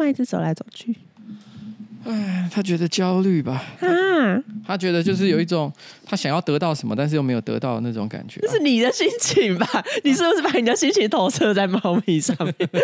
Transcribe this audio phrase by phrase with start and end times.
[0.00, 0.94] 嘛一直走来走去？
[2.02, 3.62] 哎，他觉得焦虑吧？
[3.80, 5.70] 啊，他觉得就是有一种
[6.06, 8.40] 他想要得到什么，但是又没有得到的那种感觉。
[8.40, 9.66] 这是你的心情吧？
[10.02, 12.54] 你是不是把你的心情投射在猫咪上面？
[12.72, 12.78] 不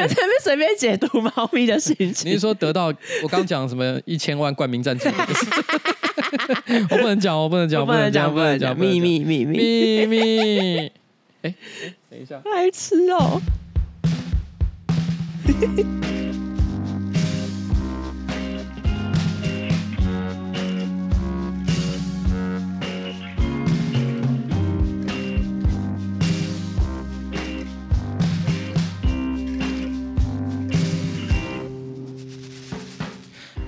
[0.00, 2.28] 要在那边随便解读猫咪的心情。
[2.28, 2.92] 你是说得到
[3.22, 5.08] 我刚讲什么一千万冠名赞助？
[6.90, 10.92] 我不能讲，我不能讲，不能讲，不能讲，秘密，秘密，秘密。
[11.42, 11.54] 哎，
[12.10, 13.40] 等一下，爱吃哦。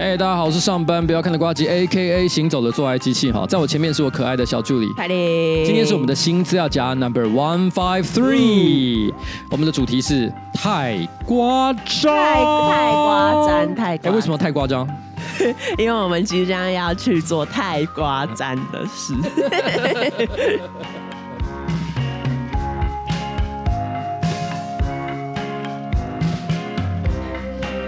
[0.03, 2.27] 哎，大家好，我是上班不要看的瓜吉，A.K.A.
[2.27, 5.65] 行走的做爱机器哈，在我前面是我可爱的小助理凯莉。
[5.65, 9.15] 今天是我们的新资料夹 Number One Five Three，
[9.49, 14.89] 我们的主题是太夸张，太太夸张，太为什么太夸张？
[15.79, 19.15] 因为我们即将要去做太夸张的事。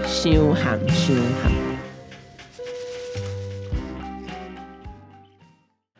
[0.07, 1.64] 修行，修行。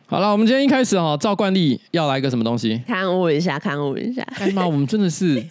[0.08, 2.80] 好了，我们今天一开始哈，照惯例要来个什么东西？
[2.88, 4.22] 勘误一下，勘误一下。
[4.38, 5.42] 哎妈，我们真的是，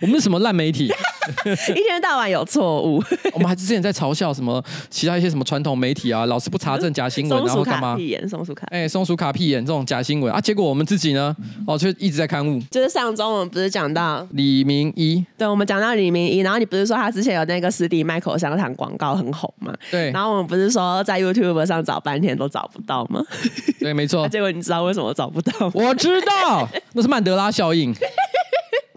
[0.00, 0.92] 我们是什么烂媒体？
[1.74, 3.02] 一天到晚有错误。
[3.32, 7.96] 我们还之前在嘲笑什么其他一些什么传统媒体啊，老是不查证假新闻，然后干嘛？
[7.96, 8.66] 屁眼，松鼠卡。
[8.70, 11.34] 哎，松鼠卡屁眼这种假新闻啊，结果我们自己呢，
[11.66, 12.60] 哦，就一直在刊物。
[12.70, 19.72] 就是上周我们不是讲到李明一，对，我们讲到李明一，然后你不是说他之前有那个实体卖口香糖广告很红嘛？
[19.90, 20.10] 对。
[20.10, 23.22] 然后我们不是说在 YouTube 上找半天都找不到吗？
[23.78, 24.28] 对，没错。
[24.28, 25.70] 结果你知道为什么找不到？
[25.74, 27.94] 我知道，那是曼德拉效应。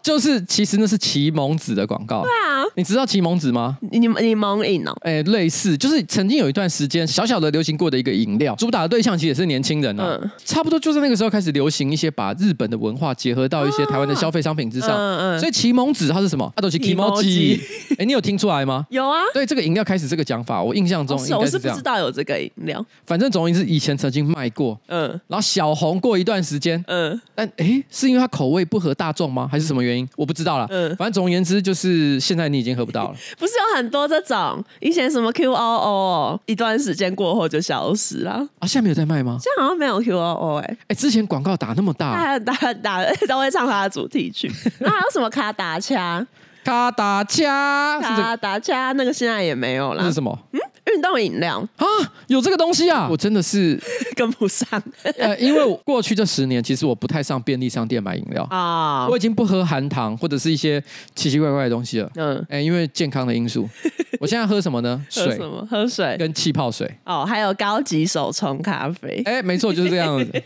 [0.06, 2.22] 就是其实那是奇蒙子的广告。
[2.22, 3.76] 对啊，你知道奇蒙子吗？
[3.92, 4.96] 你你蒙饮哦？
[5.02, 10.20] 哎，类似，就是曾经有一段时间小小的流行过的一个饮料，主打的对象其实也是年轻人啊。
[10.22, 10.32] 嗯。
[10.46, 14.92] 差不多就是那个时候开始流行一些把日本的文化结合到一些台湾的消费商品之上。
[14.92, 15.40] 嗯嗯。
[15.40, 16.54] 所以奇蒙子它是什么？
[16.56, 17.60] 它都是 kimoji。
[17.98, 18.86] 哎，你有听出来吗？
[18.92, 19.18] 有啊。
[19.34, 21.42] 对，这个饮料开始这个讲法，我印象中应该是这样。
[21.42, 22.86] 我是不知道有这个饮料。
[23.08, 24.80] 反正总之，以前曾经卖过。
[24.86, 25.10] 嗯。
[25.26, 26.84] 然后小红过一段时间。
[26.88, 27.20] 嗯。
[27.34, 29.50] 但哎，是因为它口味不合大众吗？
[29.52, 29.95] 还是什么原因？
[30.16, 30.66] 我不知道了。
[30.70, 33.16] 嗯，反正总而言之，就是现在你已经喝不到了。
[33.38, 38.66] 不是有很多这种以前什么 Q O O，一段时间过后就消失了啊？
[38.68, 39.38] 现在没有在卖吗？
[39.42, 44.52] 现在好像没有 Q O O 哎哎，之前广告打那么大，打打打都会唱他的主题曲。
[44.80, 46.26] 那还有什么卡达恰？
[46.64, 48.00] 卡达恰？
[48.02, 50.02] 卡达恰那个现在也没有了。
[50.02, 50.38] 那是什么？
[50.52, 50.60] 嗯。
[50.94, 51.86] 运动饮料啊，
[52.28, 53.08] 有这个东西啊！
[53.10, 53.80] 我真的是
[54.16, 54.68] 跟不上。
[55.18, 59.08] 呃，因为过去这十年，其实我不太上便利商店买饮料啊。
[59.10, 60.82] 我已经不喝含糖或者是一些
[61.16, 62.12] 奇奇怪怪的东西了。
[62.16, 63.68] 嗯，哎，因为健康的因素，
[64.22, 65.04] 我现在喝什么呢？
[65.10, 65.36] 水？
[65.36, 65.68] 什么？
[65.70, 66.90] 喝水跟气泡水。
[67.04, 69.24] 哦，还有高级手冲咖啡。
[69.26, 70.44] 哎，没错，就是这样子。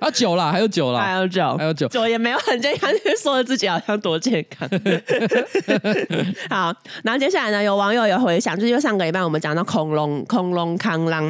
[0.00, 4.68] 啊，酒啦，还有酒啦，还有酒，还有酒，酒也没有很健康，就说自己好像多健康。
[6.50, 8.65] 好，然后接下来呢，有网友有回想，就。
[8.70, 11.24] 就上个礼拜我们讲到恐龙恐龙抗狼，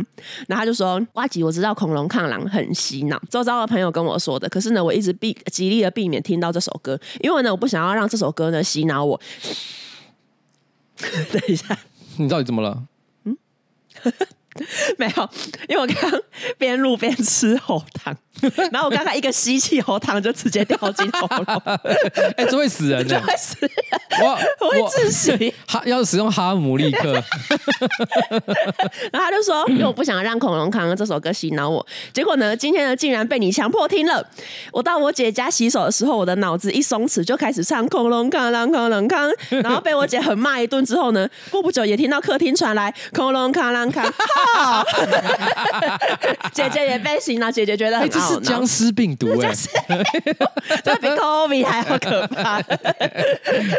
[0.48, 4.48] 然后他就说：“挖吉，我知道恐龙抗狼很洗脑，周遭的朋友跟我说的。
[4.48, 9.20] 可是呢，我一直避极力的避免听到这首歌，因为呢，我不想要让这首歌呢洗脑我。
[11.30, 11.78] ”等一下，
[12.16, 12.84] 你到底怎么了？
[13.24, 13.36] 嗯，
[14.98, 15.30] 没有，
[15.68, 16.20] 因为我刚刚
[16.58, 18.16] 边录边吃喉糖。
[18.70, 21.62] 然后我刚才一个吸气，喉糖就直接掉进喉咙，
[22.36, 23.70] 哎，这会死人的，会死人，
[24.22, 25.54] 我我会窒息。
[25.66, 27.14] 哈，要使用哈姆立克。
[29.10, 31.84] 然后他就说，因为我不想让恐龙扛这首歌洗脑我。
[32.12, 34.22] 结果呢，今天呢，竟然被你强迫听了。
[34.70, 39.32] 我到我姐家洗手的时候，我的脑子一松弛，就开始唱恐龙扛狼恐龙扛。
[39.48, 43.90] 然后被我姐狠骂一顿之后呢，过不久也听到客厅传来恐龙扛狼
[44.52, 44.84] 扛。
[46.52, 48.10] 姐姐也被洗脑，姐姐觉得很。
[48.16, 49.52] 是僵尸病毒哎，
[50.82, 52.62] 这比 COVID 还要可怕。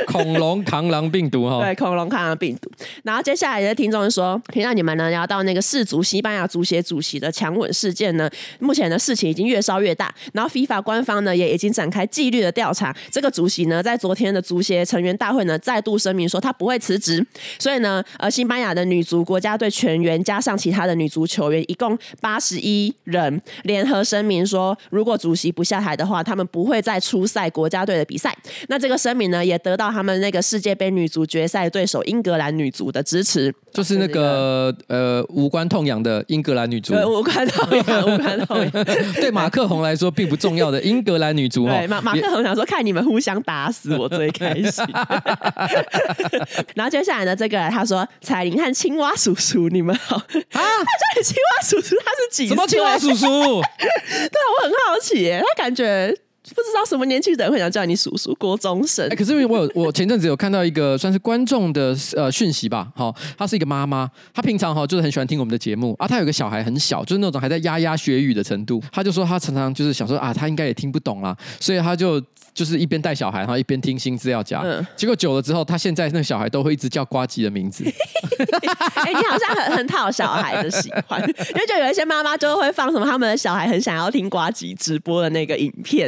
[0.06, 2.70] 恐龙螳螂病毒哈，对，恐龙螳螂病毒。
[3.04, 10.14] 然后接下来的听众说，听到你们呢要到那个世足西班牙足协主席的强吻事件呢，目前的事情已经越烧越大。
[10.34, 12.96] 然后 FIFA 官方呢也已经展开纪律的调查。
[13.12, 17.26] 这个主席呢在昨天的足协成员大会呢再度声明说他不会辞职。
[17.58, 28.36] 所以呢，呃，西班牙的女足国家队全员加上上其他的女足球员，一共八十一人联合声明说，如果主席不下台的话，他们不会再出赛国家队的比赛。
[28.68, 38.72] 那这个声明呢，也得到他们那个世界杯女足决赛对手英格兰女足的支持，就是那个呃无关痛痒的英格兰女足，无关痛痒，无关痛痒。
[39.22, 44.86] 对马克宏来说并不重要的英格兰女足， 对马马克宏想说，看你们互相打死我最开心。
[46.76, 50.22] 然后接下来呢，这个他说彩铃和青蛙叔叔，你们好
[50.54, 50.62] 啊！
[50.62, 52.56] 他叫你青蛙叔叔，他是几岁？
[52.56, 53.26] 什么青蛙叔叔？
[53.78, 56.16] 对啊，我很好奇耶，他感觉。
[56.50, 59.06] 不知道什么年纪的人会想叫你叔叔，国中生。
[59.06, 72.22] 哎、欸，可是因为我有我前阵子有看到一个 算是观众的呃讯息吧，好，她是一个妈妈，她平常哈就是很喜欢听我们的节目啊，她有个小孩很小，就是那种还在牙牙学语的程度，她就说她常常就是想说啊，她应该也听不懂啦，所以她就
[72.54, 77.84] 就是一边带小孩，然后一边听新资料夹，嗯、结果久了之后，她现在那个小孩都会一直叫瓜吉的名字。
[78.96, 86.08] 哎、欸，你好像很很讨小孩的喜欢， 因为就有一些妈妈就会放什么他们的小孩很想要听瓜吉直播的那个影片。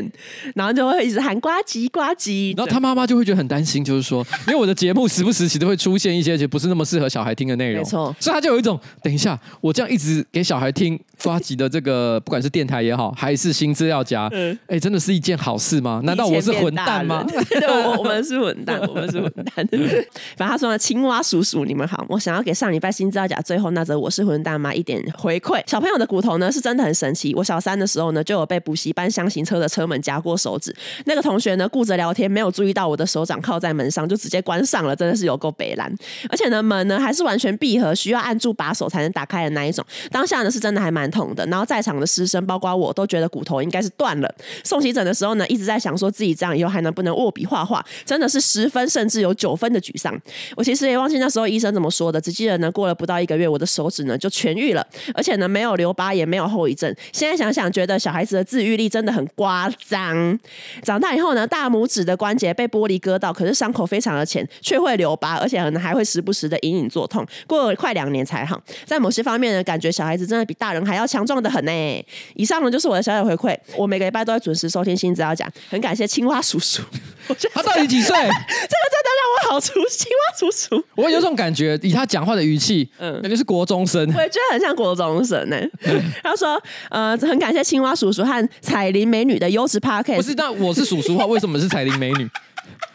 [0.56, 16.02] 然后就会一直喊呱唧呱唧，然后他妈妈就会觉得很担心，就是说，因为我的节目时不时其实会出现一些就不是那么适合小孩听的内容，没错，所以他就有一种，等一下我这样一直给小孩听呱吉的这个，不管是电台也好，还是新资料夹，嗯，哎，真的是一件好事吗？
[16.04, 17.26] 难道我是混蛋吗？
[17.50, 19.68] 对，我我们是混蛋，我们是混蛋。
[20.38, 25.62] 反正他说呢，青蛙叔叔你们好，我想要给上礼拜新资料夹最后那则我是混蛋吗一点回馈。
[25.68, 30.76] 小朋友的骨头呢是真的很神奇，我小三的时候呢就有被补习班厢型车的车门夹过手指。
[31.06, 35.94] 那个同学呢，顾着聊天，没有注意到我的手掌靠在门上，就直接关上了，真的是有够北蓝。
[36.30, 39.86] 而且呢，门呢还是完全闭合，需要按住把手才能打开的那一种。
[40.12, 41.46] 当下呢是真的还蛮痛的。
[41.48, 44.36] 然后在场的师生，包括我都觉得骨头应该是断了。
[44.64, 50.20] 送急诊的时候呢，一直在想说自己这样以后还能不能握笔画画，真的是十分甚至有九分的沮丧。
[50.56, 56.94] 我其实也忘记那时候医生怎么说的，只记得呢过了不到一个月，我的手指呢就痊愈了，而且呢没有留疤，也没有后遗症。
[57.12, 60.38] 现在想想，觉得小孩子的自愈力真的很夸张。
[60.84, 67.26] 长大以后呢，大拇指的关节被玻璃割到，可是伤口非常的浅，却会留疤，而且可能还会时不时的隐隐作痛。
[67.48, 68.62] 过了快两年才好。
[68.86, 72.06] 在某些方面呢，感觉小孩子真的比大人还强壮的很呢。
[72.36, 73.58] 以上呢就是我的小小回馈。
[73.76, 76.82] 我每个礼拜都会准时收听新资料讲，很感谢青蛙叔叔。
[77.54, 78.16] 他到底几岁？
[78.18, 80.00] 这个真的让我好熟悉。
[80.00, 84.02] 青蛙叔叔，我有种感觉，以他讲话的语气，嗯，感觉是国中生。
[84.16, 85.58] 我也觉得很像国中生呢。
[86.24, 86.60] 他说，
[86.90, 90.16] 呃，很感谢青蛙叔叔和彩铃美女的优质 Podcast。
[90.16, 92.28] 不是，那我是叔叔话，为什么是彩铃美女？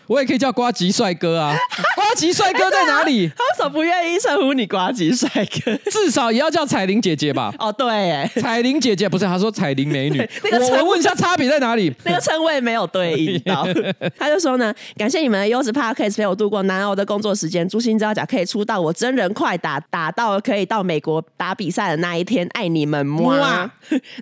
[0.07, 1.55] 我也可以叫瓜吉帅哥啊！
[1.97, 3.29] 瓜吉帅哥在哪里？
[3.35, 5.75] 他为什么不愿意称呼你瓜吉帅哥？
[5.91, 7.53] 至少也要叫彩玲姐姐吧？
[7.59, 10.19] 哦，对，哎，彩玲姐姐不是，他说彩玲美女。
[10.45, 11.93] 那个我问一下差别在哪里？
[12.05, 13.67] 那个称谓没有对应到。
[14.19, 17.69] 他就说呢，感谢你们的优质 Podcast 陪我度过难熬的工作时间。
[17.69, 23.71] 朱星知道甲可以出道，我真人快打打到可以到美国打比赛的那一天，爱你们哇！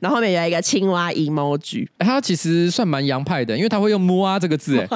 [0.00, 4.79] 然后后面有一个青蛙 emoji，他其实算蛮洋派的，因为他会用摸啊这个字。
[4.79, 4.88] 哎，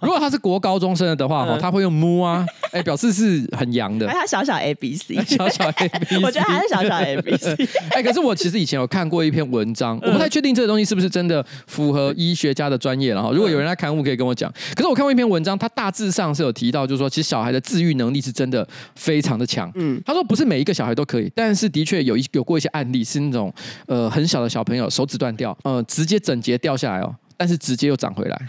[0.00, 4.06] 如果他是国高中生的话，哈、嗯，他会用摸啊， 哎、欸，表示是很洋的。
[4.06, 7.52] 他小小 A B C， 小小 A B C， 我觉得他是小小 A B C。
[7.90, 13.12] 哎、欸，可是我其实以前有看过一篇文章，嗯、我不太确定这个东西是不是真的符合医学家的专业。
[13.12, 14.52] 然后，如果有人来刊物，可以跟我讲。
[14.74, 19.70] 可是我看过一篇文章，他大致上是有提到，就是说，其实小孩的自愈能力是真的非常的强。
[19.74, 23.52] 嗯，他说不是每一个小孩都可以，但是的确有一有过一些案例是那种
[23.86, 28.42] 呃很小的小朋友手指断掉，呃，直接整节掉下来哦，但是直接又长回来。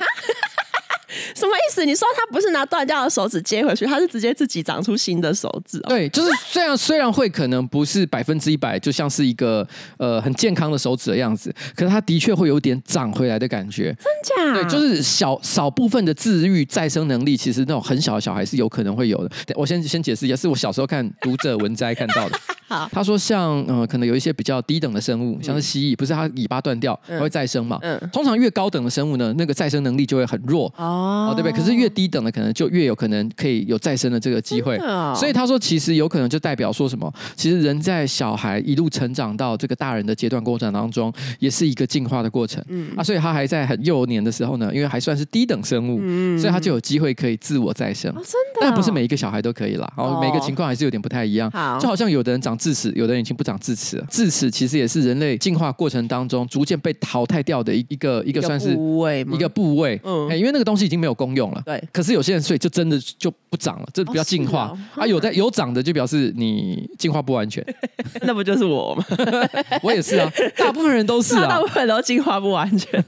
[1.35, 1.85] 什么意思？
[1.85, 5.89] 你说他不是拿断掉的手指接回去，他是直接自己长出新的手指哦？
[5.89, 9.67] 对，就是虽然虽然会可能不是百分之一百，就像是一个
[9.97, 13.95] 呃很健康的手指的样子，可是他的确会有点长回来的感觉。
[13.95, 14.53] 真假？
[14.53, 19.31] 对，就是小少部分的治愈再生能力，其实那种很小的小孩是有可能会有的。
[19.55, 22.39] 我先先解释一下，是我小时候看读者文摘看到的。
[22.71, 27.77] 好，他说像嗯、呃，可能有一些比较低等的生物，像是蜥蜴，不是它尾巴断掉它会再生嘛？
[27.81, 31.20] 嗯，通常越高等的生物呢，那个再生能力就会很弱哦。
[31.29, 31.51] 哦，对不对？
[31.51, 34.77] 可是越低等的，可能就越有可能可以有再生的这个机会。
[34.77, 37.11] 哦、所以他说，其实有可能就代表说什么？
[37.35, 42.63] 其实人在小孩一路成长到这个大人的阶段过程当中，也是一个进化的过程。
[42.67, 48.11] 嗯啊，所以他还在很幼年的时候呢，因为还算是低等生物，嗯、所以他就有机会可以自我再生。
[48.11, 48.61] 哦、真的、哦？
[48.61, 49.91] 但不是每一个小孩都可以啦。
[49.97, 51.49] 哦，每个情况还是有点不太一样。
[51.51, 54.05] 好，就好像有的人长智齿，有的人已经不长智齿了。
[54.09, 59.99] 智齿其实也是人类进化过程当中逐渐被淘汰掉的一一个一个算是部位一个部位。
[60.03, 61.61] 嗯，因为那个东西已经没有功用了。
[61.65, 65.07] 对，可是有些人所以就真的就不长了，这比较进化、哦、啊。
[65.07, 67.65] 有的 有长的就表示你进化不完全，
[68.21, 69.05] 那不就是我吗？
[69.83, 73.03] 我也是啊，大部分人都是啊，大部分都进化不完全。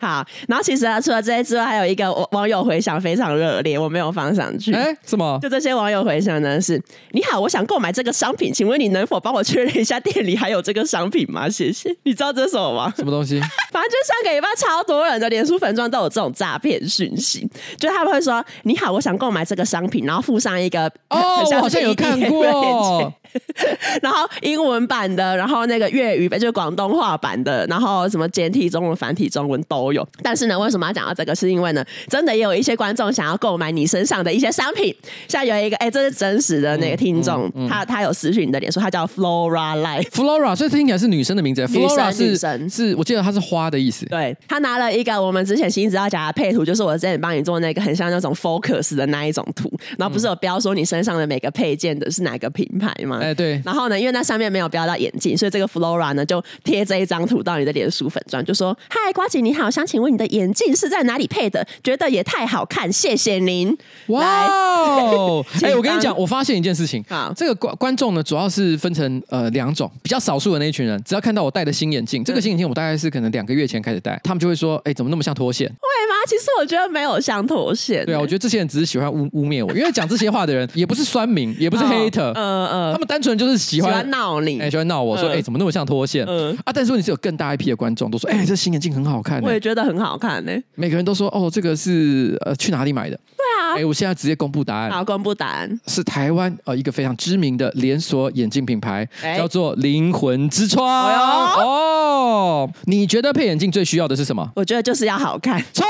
[0.00, 4.72] 好，然后其实啊，除了这些之外，还有一个网友回响非常热烈，我没有放上去。
[4.72, 5.38] 哎，什么？
[5.42, 6.60] 就这些网友回响呢？
[6.60, 6.80] 是
[7.12, 11.48] 你好，我想购买这个商品，请问你能否帮我确认一下店里还有这个商品吗？
[11.48, 11.94] 谢谢。
[12.04, 12.92] 你知道这是什么吗？
[12.96, 13.40] 什么东西？
[13.72, 23.12] 反正就上个礼拜超多人的脸书粉专都有这种诈骗讯息，就他们会说：“你好，我想购买这个商品，然后附上一个哦，我好像有看过，
[24.02, 30.06] 然后英文版的，然后那个粤语版就是广东话版的，然后什么简体中文、繁体中文都有。
[30.22, 31.32] 但是呢，为什么要讲到这个？
[31.34, 34.94] 是因为呢，真的也有一些观众想要购买你身上的一些商品，
[35.26, 44.04] 像有一个哎，这是真实的那个听众，嗯嗯嗯、他他有私讯你的脸书，他叫 Flora Life，Flora，所以听起来是女生的名字，Flora 是女生是，我记得它是花的意思。
[44.06, 53.18] 对，他拿了一个我们之前新知道讲的配图，就是我之前帮你做那个很像那种 focus 的那一种图，然后不是有标说你身上的每个配件的是哪个品牌吗？
[53.22, 53.60] 哎，对。
[53.64, 61.66] 然后呢，因为那上面没有标到眼镜，所以这个 Flora 呢就贴这一张图到你的脸书粉砖，就说：“嗨，瓜姐你好，想请问你的眼镜是在哪里配的？
[61.82, 63.76] 觉得也太好看，谢谢您。”
[64.08, 65.44] 哇哦！
[65.62, 75.74] 哎，我跟你讲，我发现一件事情，好，这个观观众呢主要是分成呃两种，比较少数的那一群人，只要看到我戴的新眼镜，这个新眼镜我大概是可能两个月前开始戴，他们就会说：“哎，怎么那么像脱线？”会
[76.08, 76.16] 吗？
[76.26, 78.04] 其实我觉得没有像脱线。
[78.06, 90.52] 对啊，我觉得这些人只是喜欢污污蔑我，因为讲这些话的人也不是酸民，也不是 hater，嗯嗯，他们单纯就是喜欢闹你，哎，喜欢闹我说：“哎，怎么那么像脱线？”嗯啊，但是问题是有更大一批的观众都说：“哎，这新眼镜很好看。”我也觉得很好看呢。
[90.76, 94.90] 每个人都说：“哦，这个是呃去哪里买的？”对啊，哎，我现在直接公布答案。
[94.90, 100.82] 好，公布答案是台湾呃一个非常知名的连锁眼镜品牌，叫做灵魂之窗。
[100.86, 102.51] 哦，
[102.84, 104.48] 你觉得配眼镜最需要的是什么？
[104.56, 105.62] 我觉得就是要好看。
[105.72, 105.84] 错，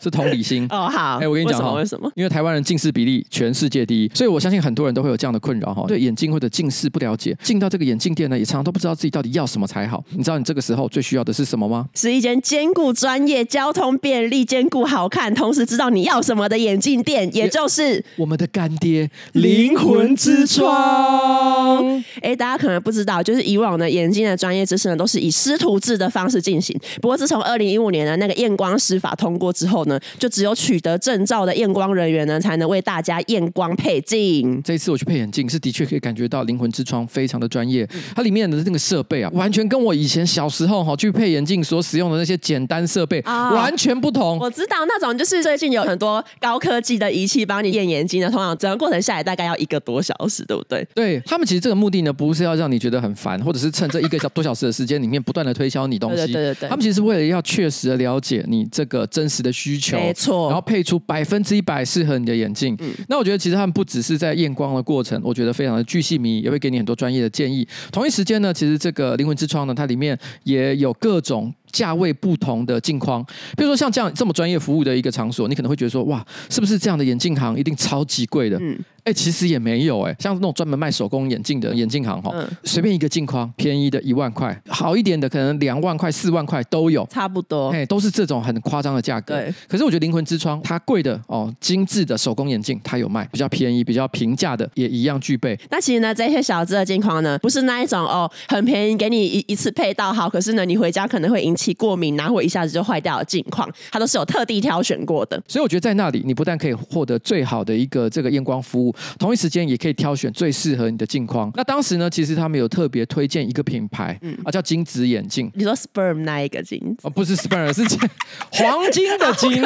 [0.00, 0.66] 是同理心。
[0.70, 1.18] 哦，好。
[1.18, 2.10] 哎，我跟你讲哈，为什么？
[2.14, 10.02] 因为台湾人近视比例全世界第一，所以我相信很多人都会有这样的困扰哈，对眼镜或者近视不了解，进到这个眼镜店呢，也常常都不知道自己到底要什么才好。
[10.10, 11.86] 你知道你这个时候最需要的是什么吗？
[11.94, 22.02] 是一间兼顾专业、交通便利、兼顾好看，同时知道你要什么的眼镜店，也就是我们的干爹灵魂之窗。
[22.20, 26.78] 哎，大家可能不知道，就是以往的眼镜的专业知识呢，都是以师徒制的方式进行。
[27.00, 34.60] 不过自从二零一五年的那个验光师法通过之后呢，就只有取得证照的验光人员呢，才能为大家验光配镜。
[34.62, 44.38] 这一次我去配眼镜，是的确可以感觉到灵魂之窗非常的专业，它里面的那个设备啊，完全跟我以前小时候哈去配眼镜所使用的那些简单设备完全不同。
[44.38, 50.86] 我知道那种就是最近有很多高科技的仪器帮你验眼睛的，通常整个过程下来大概要一个多小时，对不对？
[50.94, 56.16] 对，他们其实这个目的呢，不是要让你觉得很烦，或者是趁这一个小多小时的时间里面不断的推销你东西。
[56.16, 62.76] 对对对对，他们其实为了要确实的了解你这个真实的需求，没错，然后配出百分之一百适合你的眼镜。
[62.80, 67.66] 嗯，那我觉得其实他们不只是在验光的过程，我觉得非常的巨细靡，也会给你很多专业的建议。
[67.90, 71.52] 同一时间呢，其实这个灵魂之窗呢，它里面也有各种。
[71.72, 73.24] 价位不同的镜框，
[73.56, 78.58] 比如说像这样这么专业服务的一个场所，你可能会觉得说，哇，是不是这样的眼镜行一定超级贵的？
[78.60, 78.78] 嗯。
[79.04, 87.70] 哎，其实也没有哎，像那种专门卖手工眼镜的眼镜行哈，嗯、随便一个镜框，便宜的一万块，好一点的可能两万块、四万块都有，差不多。
[87.70, 89.34] 哎，都是这种很夸张的价格。
[89.34, 89.52] 对。
[89.66, 95.58] 可是我觉得灵魂之窗它贵的哦，精致的手工眼镜它有卖，比较便宜、比较平价的也一样具备。
[95.68, 105.38] 那其实呢，这些小资的镜框呢，不是那一种哦，很便宜，给你一一次配到好，可是呢，你回家可能会引起过敏，然后一下子就坏掉的镜框，它都是有特地挑选过的。
[105.46, 111.52] 所以我觉得在那里，你不但可以获得最好的一个这个验光服务，同一时间也可以挑选最适合你的镜框。
[111.54, 115.50] 那当时呢，其实他们有特别推荐一个品牌，嗯啊，叫金子眼镜。
[115.54, 116.96] 你说 sperm 那一个金子？
[117.02, 117.82] 哦，不是 sperm，是
[118.50, 119.52] 黄金的金。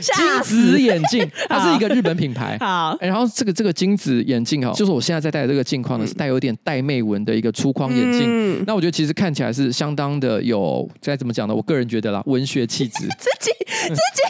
[0.00, 2.56] 金子眼镜，它是一个日本品牌。
[2.60, 8.22] 好，然后这个这个金子眼镜哦，就是我现在在戴的这个镜框呢，是带有点带妹纹的一个粗框眼镜。
[8.26, 10.61] 嗯、那我觉得其实看起来是相当的有，
[11.02, 11.54] 该怎么讲呢？
[11.54, 13.06] 我个人觉得啦，文学气质。
[13.18, 13.50] 自己
[13.88, 14.22] 自己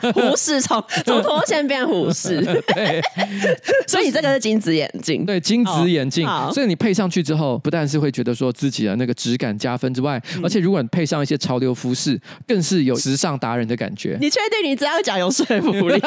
[0.00, 2.40] 讲，胡适从从脱线变胡适。
[2.74, 3.00] 对。
[3.86, 6.26] 所以你这个是金子眼镜，对，金子眼镜。
[6.26, 14.16] Oh, 所以你配上去之后，不但是会觉得说自己的那个质感加分之外，嗯、而且如果你配上一些潮流服饰，更是有时尚达人的感觉。
[14.20, 16.00] 你确定你这样讲有说服力？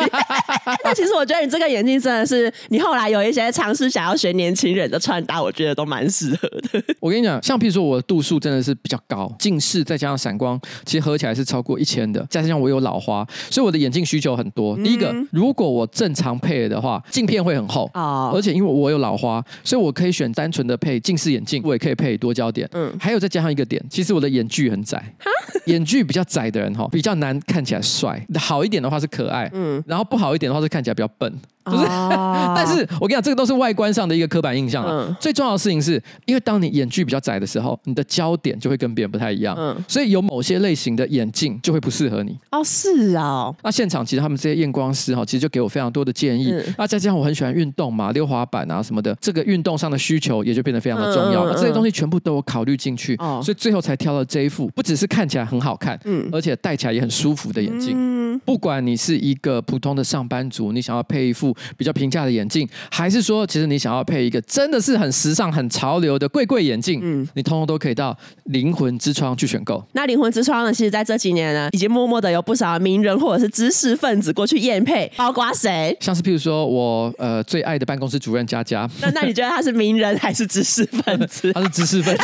[0.83, 6.83] 那其实我觉得你这个眼镜真的是，你后来有一些尝试想要学年轻人的穿搭，我觉得都蛮适合的。
[6.99, 12.25] 我跟你讲，像譬如说我的度数真的是比较高，近视再加上闪光，其实合起来是超过一千的。
[12.29, 14.75] 加上我有老花，所以我的眼镜需求很多。
[14.77, 17.89] 嗯、第一个，如果我正常配的话，镜片会很厚。
[17.93, 22.67] 啊，而且因为我有老花，所以我可以选单纯的配近视眼镜，我也可以配多焦点。
[22.73, 25.29] 嗯，还有再加上一个点，其实我的眼距很窄，哈
[25.65, 28.25] 眼距比较窄的人哈，比较难看起来帅。
[28.39, 31.31] 好一点的话是可爱，嗯，然后不好一点的话是看起来比较笨。
[31.63, 35.05] 就是，哦、 但是我跟你讲，这个都是外观上的一个刻板印象了。
[35.07, 39.55] 嗯、最重要的事情是，因为当你眼距比较窄的时候，你的焦点就会跟别人不太一样。
[39.57, 42.37] 嗯，所以有某些类型的眼镜就会不适合你。
[42.51, 43.55] 哦，是啊、哦。
[43.63, 46.51] 那现场其实他们这些验光师哈，其实就给我非常多的建议。
[46.51, 51.45] 嗯、那再加上我很喜欢运动嘛，溜滑板啊什么的，这个运动上的需求也就变得非常的重要。
[51.45, 57.93] 嗯嗯嗯、这些东西全部都有考虑进去，哦、所以最后才挑了这一副，不只是看起来很好看，嗯，而且戴起来也很舒服的眼镜。
[57.95, 69.83] 嗯、不管你是一个普通的上班族，你想要配一副比较平价的眼镜，还是说其实你想要配一个真的是很时尚、很潮流的贵贵眼镜，嗯，你通通都可以到灵魂之窗去选购。
[69.93, 75.95] 那灵魂之窗呢，其实在这几年呢，已经默默的有不少名人或者是知识分子过去验配，包括谁？
[75.99, 78.89] 像是譬如说我呃最爱的办公室主任佳佳。
[79.01, 81.51] 那那你觉得他是名人还是知识分子？
[81.53, 82.23] 他是知识分子。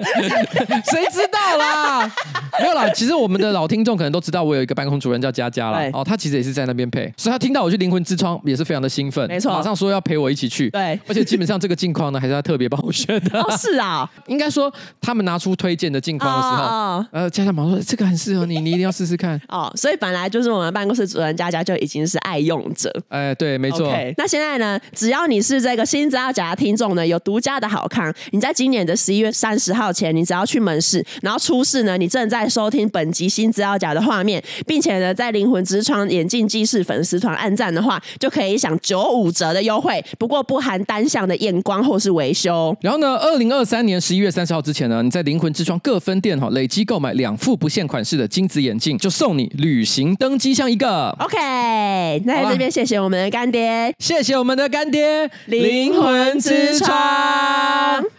[0.90, 2.10] 谁知道啦？
[2.58, 2.88] 没有啦。
[2.94, 5.80] 其实我们的老听众可能都知道，我有一个办公主任叫佳佳啦。
[5.92, 10.70] 哦，他其实也是在那边配，所以他听到我去灵魂之窗也是非常的兴奋，没错，马上说要陪我一起去。
[10.70, 13.40] 对，而且基本上这个镜框呢，还是他特别帮我选的。
[13.40, 19.40] 哦，是啊， 应该说他们拿出推荐的镜框的时候，哦、呃，佳佳马上说这个很适合你， 你一定要试试看。
[19.48, 22.90] 哦，所以本来就是我们办公室主任佳佳就已经是爱用者。
[23.08, 23.88] 哎，对，没错。
[23.88, 42.76] Okay, 那现在呢，只要你是这个新资料夹的听众呢，有独家的好康，你在今年的十一月三十号前，你只要去门市，然后出示呢，你正在收听本集新资料夹的画面，并且呢，在灵魂之窗眼镜记事粉丝团按赞的话，就可以享九五折的优惠，不过不含单项的验光或是维修。
[42.80, 51.08] 然后呢，二零二三年十一月三十号之前呢，你在灵魂之窗各分店哈累积购买两副不限款式的金子眼镜，就送你旅行登机箱一个。
[51.18, 56.90] OK，那在这边谢谢我们的干爹，谢谢我们的干爹灵魂之窗。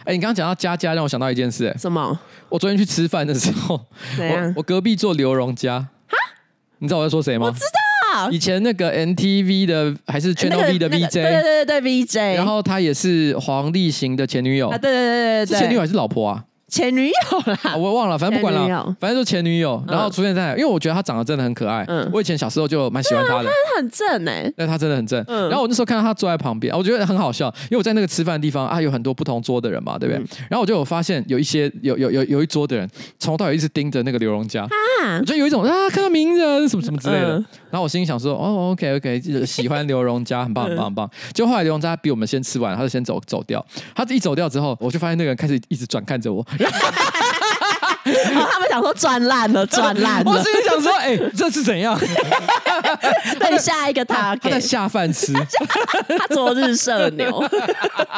[0.04, 1.74] 哎，你刚刚讲到佳佳，让我想到一件事。
[1.78, 2.18] 什么？
[2.48, 3.80] 我昨天去吃饭的时候，
[4.18, 5.78] 我我隔壁坐刘荣佳。
[5.78, 6.16] 哈？
[6.80, 7.46] 你知道我在说谁吗？
[7.46, 7.60] 我知
[8.14, 12.34] 道，以前那个 NTV 的还是 Channel V 的 VJ，对对对对 VJ。
[12.34, 14.68] 然后他也是黄立行的前女友。
[14.70, 16.44] 对对对对对，是前女友还是老婆啊？
[16.72, 30.24] 前女友啦，我忘了，反正不管了，反正就前女友，然后出现在，因为我觉得她长得真的很可爱，嗯，我以前小时候就蛮喜欢她的，她很正哎，对，她真的很正，嗯，然后我那时候看到她坐在旁边，我觉得很好笑，因为我在那个吃饭的地方啊，有很多不同桌的人嘛，对不对？
[30.48, 32.88] 然后我就有发现有一些有有有有一桌的人
[33.18, 37.32] 从头到尾一直盯着那个刘荣佳，啊，我就有一种啊看到名人什么什么之类的，
[37.70, 43.62] 然后我心里想说哦，OK OK，喜欢刘荣佳，很棒 很棒很棒，就后来刘荣佳比我们先吃完，他就先走走掉，
[43.94, 46.42] 他一走掉之后，我就发现那个人开始一直转看着我。
[46.62, 50.30] 然后他们想说赚烂了，赚烂了。
[50.30, 51.98] 我心里想说，哎、欸，这是怎样？
[53.38, 55.32] 对，下一个他他在下饭吃，
[56.18, 57.42] 他昨日社牛，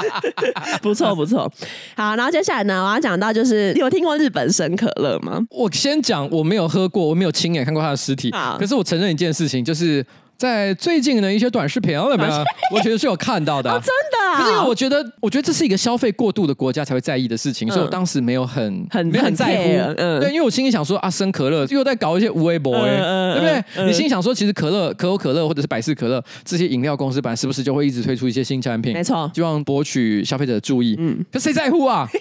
[0.81, 1.51] 不错不错。
[1.97, 5.41] 好，然后接下来呢，我要讲到就是，你有听过日本生可乐吗？
[5.51, 8.33] 我先讲，我没有喝过，我没有亲眼看过他的尸体。
[8.33, 10.05] 好可是我承认一件事情，就是。
[10.37, 12.45] 在最近的一些短视频，有没有？
[12.73, 14.39] 我觉得是有看到的，哦、真的、啊。
[14.39, 19.71] 可是因为我觉得，我觉得这是一个消费过度的国家才会在意的事情，嗯、所以我当时没有很很没有很在乎。
[19.97, 22.97] 嗯，对，因为我心里想说啊，生可乐又在搞一些无微博，哎，
[23.33, 23.65] 对不对？
[23.77, 30.97] 嗯、你心里想说，其实可乐、可口可乐或者是百事可乐这些饮料公司，本来时不是就会一直推出一些新产品，没错，希望博取消费者的注意。
[30.99, 32.09] 嗯，可谁在乎啊？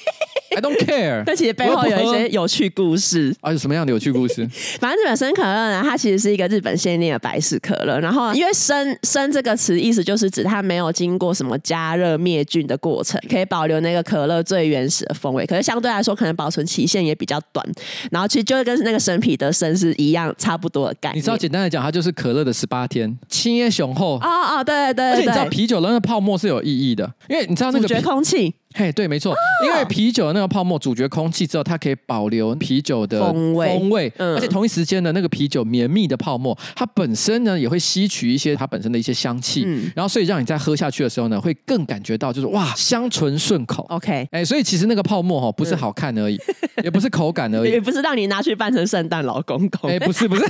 [0.55, 4.47] I don't care， 但其实背后有一些有趣故事啊，有什么样的有趣故事？
[4.79, 7.99] 反正日本生可乐呢，它其实是一个日本限定的百事可乐。
[7.99, 15.45] 然后，因为“生”“生”这个词意思就是指它没有经过什么加热灭菌的过程，可以保留那个可乐最原始的风味。
[15.45, 17.65] 可是相对来说，可能保存期限也比较短。
[18.11, 21.17] 然后，其实就是跟那个生啤的“生”是一样，差不多的概念。
[21.17, 24.17] 你知道，简单来讲，它就是可乐的十八天，清冽雄厚。
[24.17, 25.11] 哦哦，对对对。
[25.11, 28.53] 而且你知道，啤酒的那个泡沫是有意义的，因为你知道那个绝空气。
[28.73, 43.85] 嘿，对，没错，因为啤酒的那个泡沫阻绝空气之后，它可以保留啤酒的风味，风味，而且同一时间呢，那个啤酒绵密的泡沫，它本身呢也会吸取一些它本身的一些香气，嗯、然后所以让你在喝下去的时候呢，会更感觉到就是哇， 香醇顺口。
[43.89, 46.35] OK，哎，所以其实那个泡沫哈，不是好看而已，
[46.75, 50.47] 嗯、也不是口感而已， 也不是让你拿去扮成圣诞老公公，哎，不是， 不是，不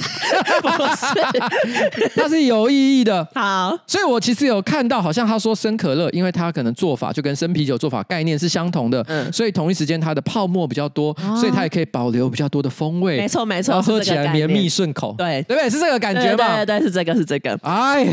[0.70, 3.28] 是，它是有意义的。
[3.36, 8.04] 好，所以我其实有看到，好像他说生可乐，因为它可能做法就跟生啤酒做法。
[8.14, 13.18] 概念是相同的，嗯，所以同一时间它的泡沫比较多，哦、所以它也可以保留比较多的风味。
[13.18, 15.68] 没错没错，然后喝起来绵密顺口，对对不对？
[15.68, 16.58] 是这个感觉吧？
[16.58, 17.58] 对对对，是这个是这个。
[17.64, 18.06] 哎，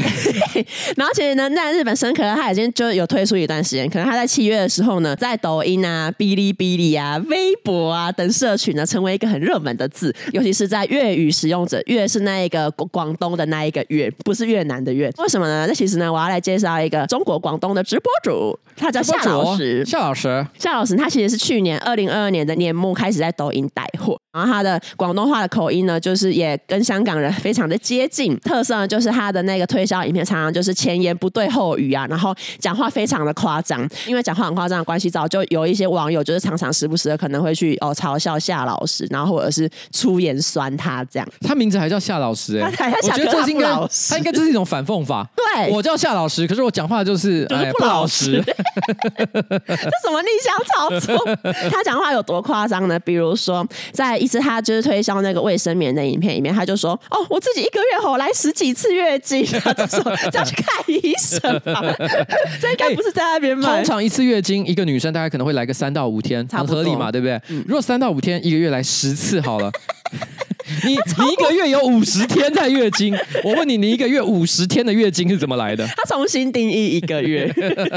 [0.97, 15.11] 然后其实呢，在日本生可乐它已经就有推出一段时间，可能它在七月的时候呢，在抖音啊、哔哩哔哩啊、微博啊等社群呢，成为一个很热门的字， 尤其是在粤语使用者，粤是那一个广东的那一个粤，不是越南的越。
[15.19, 15.67] 为什么呢？
[15.69, 19.85] 那其实呢，我要来介绍一个中国广东的直播主，他叫夏老师。
[19.91, 28.39] 夏老师，夏老师他其实是去年二零二二年的年末开始在抖音带货，然后他的广东话的口音呢，就是也跟香港人非常的接近。
[28.39, 33.81] 特色呢，就是他的那个推销影片常常就是前言不对后语啊，然后讲话非常的夸张。
[34.07, 41.29] 因为讲话很夸张的关系，早就有一些网友就是常常时不时的可能会去哦嘲笑夏老师，然后或者是出言酸他这样。
[41.41, 43.67] 他名字还叫夏老师哎、 欸，我觉得这应该
[44.09, 45.29] 他应该这是一种反讽法。
[45.35, 48.41] 对，我叫夏老师，可是我讲话就是就是不老实。
[49.91, 51.37] 这什么逆向操作？
[51.71, 52.99] 他讲话有多夸张呢？
[53.01, 61.83] 比如说，在一次他就是推销那个卫生棉的影片里面，他就说：“哦，我自己一个月吼来十几次月经， 啊、这时候这样去看医生吧。
[62.61, 63.77] ”这应该不是在那边买。
[63.77, 67.41] 通常一次月经，一个女生大概可能会来个三到五天，很合理嘛，对不对？
[67.49, 69.71] 嗯、如果三到五天，一个月来十次好了。
[70.85, 75.85] 你你一个月有五十天在月经， 我问你，你一个月五十天的月经是怎么来的？
[75.97, 77.53] 他重新定义一个月，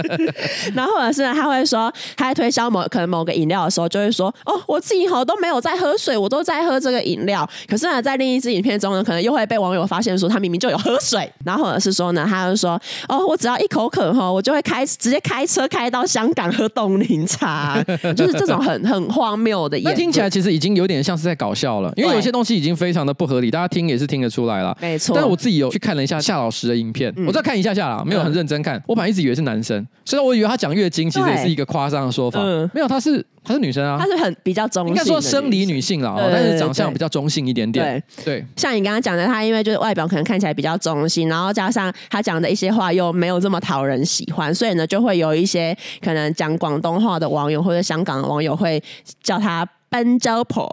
[0.73, 7.47] 然后或者是他会说，他在推销某可能某个饮料的时候，就会说，哦，我自己好都没有在喝水，我都在喝这个饮料。
[7.67, 11.31] 可是呢，在另一支影片中呢，可能又会被网友发现说，他明明就有喝水。
[11.45, 17.83] 然后或者是说呢，他就说，哦，我只要一口渴哈，我就会开直接开车开到香港喝冻柠茶，
[18.15, 19.77] 就是这种很很荒谬的。
[19.83, 22.53] 那听起来其实已经有点像是在搞笑了，因为有些东西。
[22.53, 24.77] 已经非常的不合理，大家听也是听得出来了。
[24.79, 28.77] 没错，但是我自己有去看了一下夏老师的影片，嗯、我再看一下下啦，没有很认真看。
[28.77, 32.39] 嗯、我本来一直以为是男生，所以我以为他讲月经其实也是一个夸张的说法。
[32.39, 38.01] 嗯、没有，他是他是女生啊，她是很比较中性，应该说生理女性啦，但是长相比较中性一点点。
[38.17, 48.81] 对，对像你刚刚讲的，她因为就是外表可能看起来比较中性，然后加上她讲的一些话又没有这么讨人喜欢，所以呢，就会有一些可能讲广东话的网友或者香港的网友会
[49.23, 49.67] 叫他。
[49.93, 50.63] 宾州婆，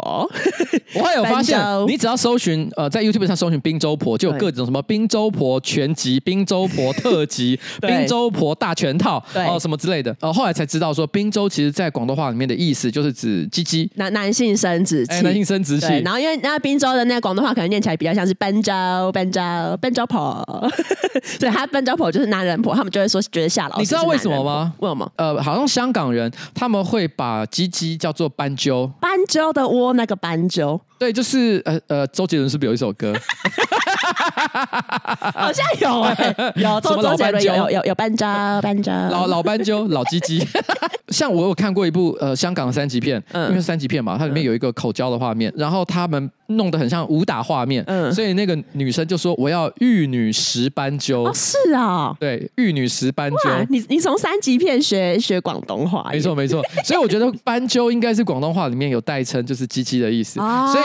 [0.97, 10.17] 我还有发现，你只要搜寻呃，在 YouTube 上搜寻滨州婆，就有各种什么滨州婆全集、滨州婆特辑、 滨州婆大全套，哦什么之类的。
[10.21, 15.87] 呃，后来才知道说，滨州其实在广东话里面的意思就是指鸡鸡，男男性生殖器，男性生殖器。
[16.03, 18.73] 然后因为那滨州的那个广东话可能念起来比较像是斑州、
[19.13, 19.41] 斑州、
[19.83, 20.43] 斑州婆，
[21.39, 23.81] 所以他斑州婆就是男人婆，他们就会说觉得夏老师。
[23.81, 24.73] 你知道为什么吗？
[24.79, 25.13] 为什么？
[25.17, 28.91] 呃，好像香港人他们会把鸡鸡叫做斑鸠。
[29.01, 33.13] 斑斑鸠的窝，那个斑鸠，对，就是呃呃，周杰伦是不是有一首歌？
[35.35, 37.55] 好像有哎、欸，有 什么老斑鸠？
[37.55, 38.27] 有有有斑鸠，
[38.61, 40.47] 斑鸠，老老斑鸠，老鸡鸡。
[41.09, 51.25] 像我有看过一部呃香港的三级片，嗯、因为三级片嘛，它里面有一个口交的画面，然后他们弄得很像武打画面，嗯，所以那个女生就说我要玉女石斑鸠。
[51.25, 53.37] 哦，是啊，对，玉女石斑鸠。
[53.69, 56.09] 你你从三级片学学广东话？
[56.13, 60.85] 没错没错，所以我觉得斑鸠应该是广东话里面有代称，就是鸡鸡的意思，啊、所以。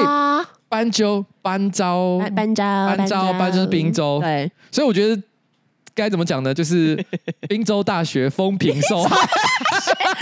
[0.68, 5.22] 斑鸠、斑鸠、斑鸠、斑鸠、斑就是滨州，对，所以我觉得
[5.94, 6.54] 该怎么讲呢？
[6.54, 6.96] 就是
[7.48, 9.16] 滨州大学风评受害，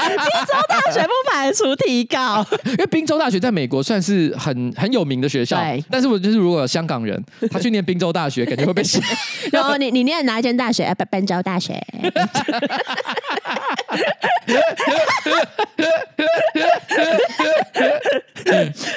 [0.06, 9.01] 滨州大学不排除提高， 因为滨州大学在美国算是很很有名的学校，对但是我就是如果有香港人他去念滨州大学，肯定会被写。
[9.51, 10.84] 然后你你念哪一间大学？
[10.84, 11.82] 啊，滨州大学。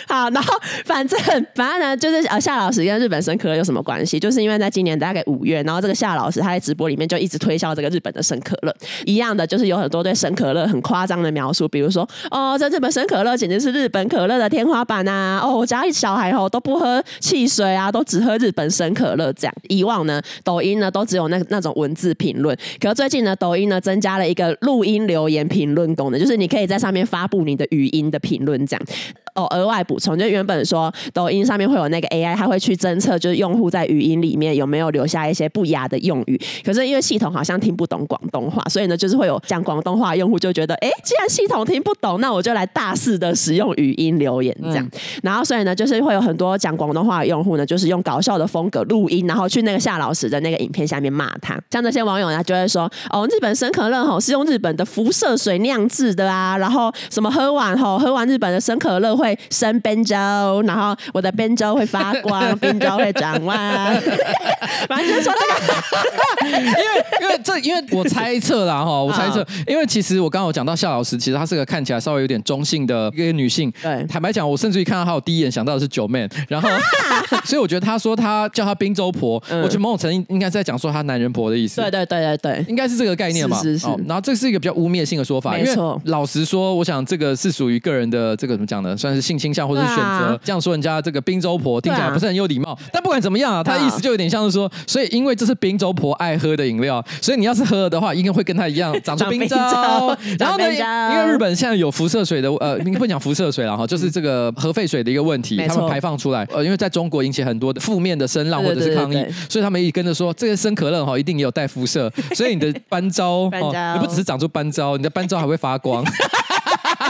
[0.08, 1.18] 好，然后反正
[1.54, 4.18] 反正呢，就是呃，夏老师跟日本生可乐有什么关系？
[4.18, 8.74] 就是因为在今年大概五月，然后这个夏老师他在直播里面就一直推销这个日本的生可乐，
[9.04, 15.40] 一样的就是有很多对生可乐很夸张的描述，比如说哦，这日本生可乐简直是日本可乐的天花板啊！
[15.42, 19.54] 哦，我家小孩哦都不喝汽水啊，都只喝日本生可乐这样。
[19.68, 28.86] 以往呢，抖音呢都只有那那种文字评论，可是最近呢，抖音呢增加了一个录音留言评论功能，就是你可以在上面发布你的语音的评论这样。
[29.34, 36.40] 哦，额外补充，就原本说抖音上面会有那个 AI，它会去侦测，就是用户在语音里面有没有留下一些不雅的用语。
[36.64, 44.84] 可是因为系统好像听不懂广东话，所以呢，就是会有讲广东话用户就觉得，哎，既然系统听不懂，那我就来大肆的使用语音留言这样。
[44.84, 51.60] 嗯、然后所以呢，就是会有很多讲广东话的用户呢，就是用搞笑的风格录音，然后去那个夏老师的那个影片下面骂他。
[51.70, 59.26] 像这些网友呢，就会说，哦，日本生可乐吼是用日本的辐射水酿制的啊，然后什么喝完吼喝完日本的生可乐会。
[59.26, 60.04] 会生宾
[60.46, 64.02] 州，然后我的滨州会发光，宾州会转弯。
[64.88, 73.72] 反正就是说这个， 因为因为这因为我猜测啦哈，我猜测，因为其实我刚刚有讲到夏老师，其实她是个看起来稍微有点中性的一个女性。
[73.82, 76.28] 对，坦白讲，我甚至于看到她，我第一眼想到的是九妹。
[76.48, 76.68] 然后，
[77.44, 81.80] 所以我觉得她说她叫她滨州婆，我觉得某种程度应该是在讲说她男人婆的意思。
[81.80, 83.56] 对对对对对，应该是这个概念嘛。
[83.62, 83.86] 是是是。
[84.06, 86.00] 然后这是一个比较污蔑性的说法，没错。
[86.04, 88.96] 老实说，我想这个是属于个人的这个怎么讲呢？
[88.96, 92.76] 算是性倾向或者是选择，得这样说人家这个滨州婆听起来不是很有礼貌。
[92.92, 99.56] 但不管怎么样啊，他的意思就有点像是说，所以因为这是滨州婆爱喝的饮料，所以你要是喝了的话，应该会跟他一样 长出冰州。
[100.38, 100.64] 然后呢，
[101.12, 116.04] 因为日本现在有辐射水的呃，你不讲辐射水了哈，就是这个核废水的一个问题，他们排放出来呃，因为在中国引起很多的负面的声浪或者是抗议，所以他们一直跟着说这个生可乐哈一定也有带辐射，所以你的斑糟 哦，你不只是长出斑糟，你的斑糟还会发光。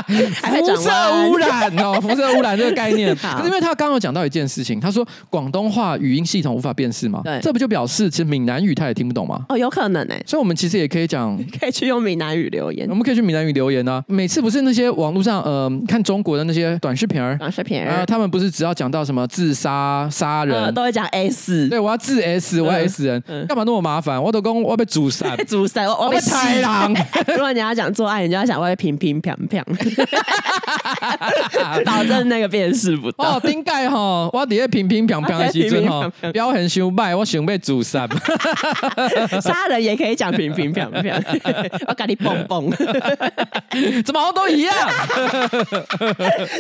[0.11, 9.45] 辐射污染哦， 辐射污染这个概念，可是因为他刚刚有讲到一件事情，他说广东话语音系统无法辨识嘛，对，这不就表示其实闽南语他也听不懂吗？
[9.49, 14.03] 哦，有可能哎，所以我们其实也可以讲， 可以去用闽南语留言，我们可以去闽南语留言啊。
[14.07, 24.23] 每次不是那些网络上呃看中国的那些短视频儿，短视频儿，呃，他们不是只要讲到什么自杀杀人，都会讲 S，对，我要自 S，我要 S 人，干嘛那么麻烦？
[24.23, 26.95] 我都讲我要被煮散，煮散，我被豺狼。
[27.29, 29.63] 如果你要讲做爱，你就要想我会平平平平。
[31.85, 33.37] 保证那个辨识不到。
[33.37, 38.07] 哦，顶盖哈，我底下平平平平的时阵哈， 表现伤歹，我想被诛杀。
[39.41, 41.13] 杀人也可以讲平平平平，
[41.89, 42.71] 我跟你蹦蹦，
[44.05, 44.75] 怎么好都一样？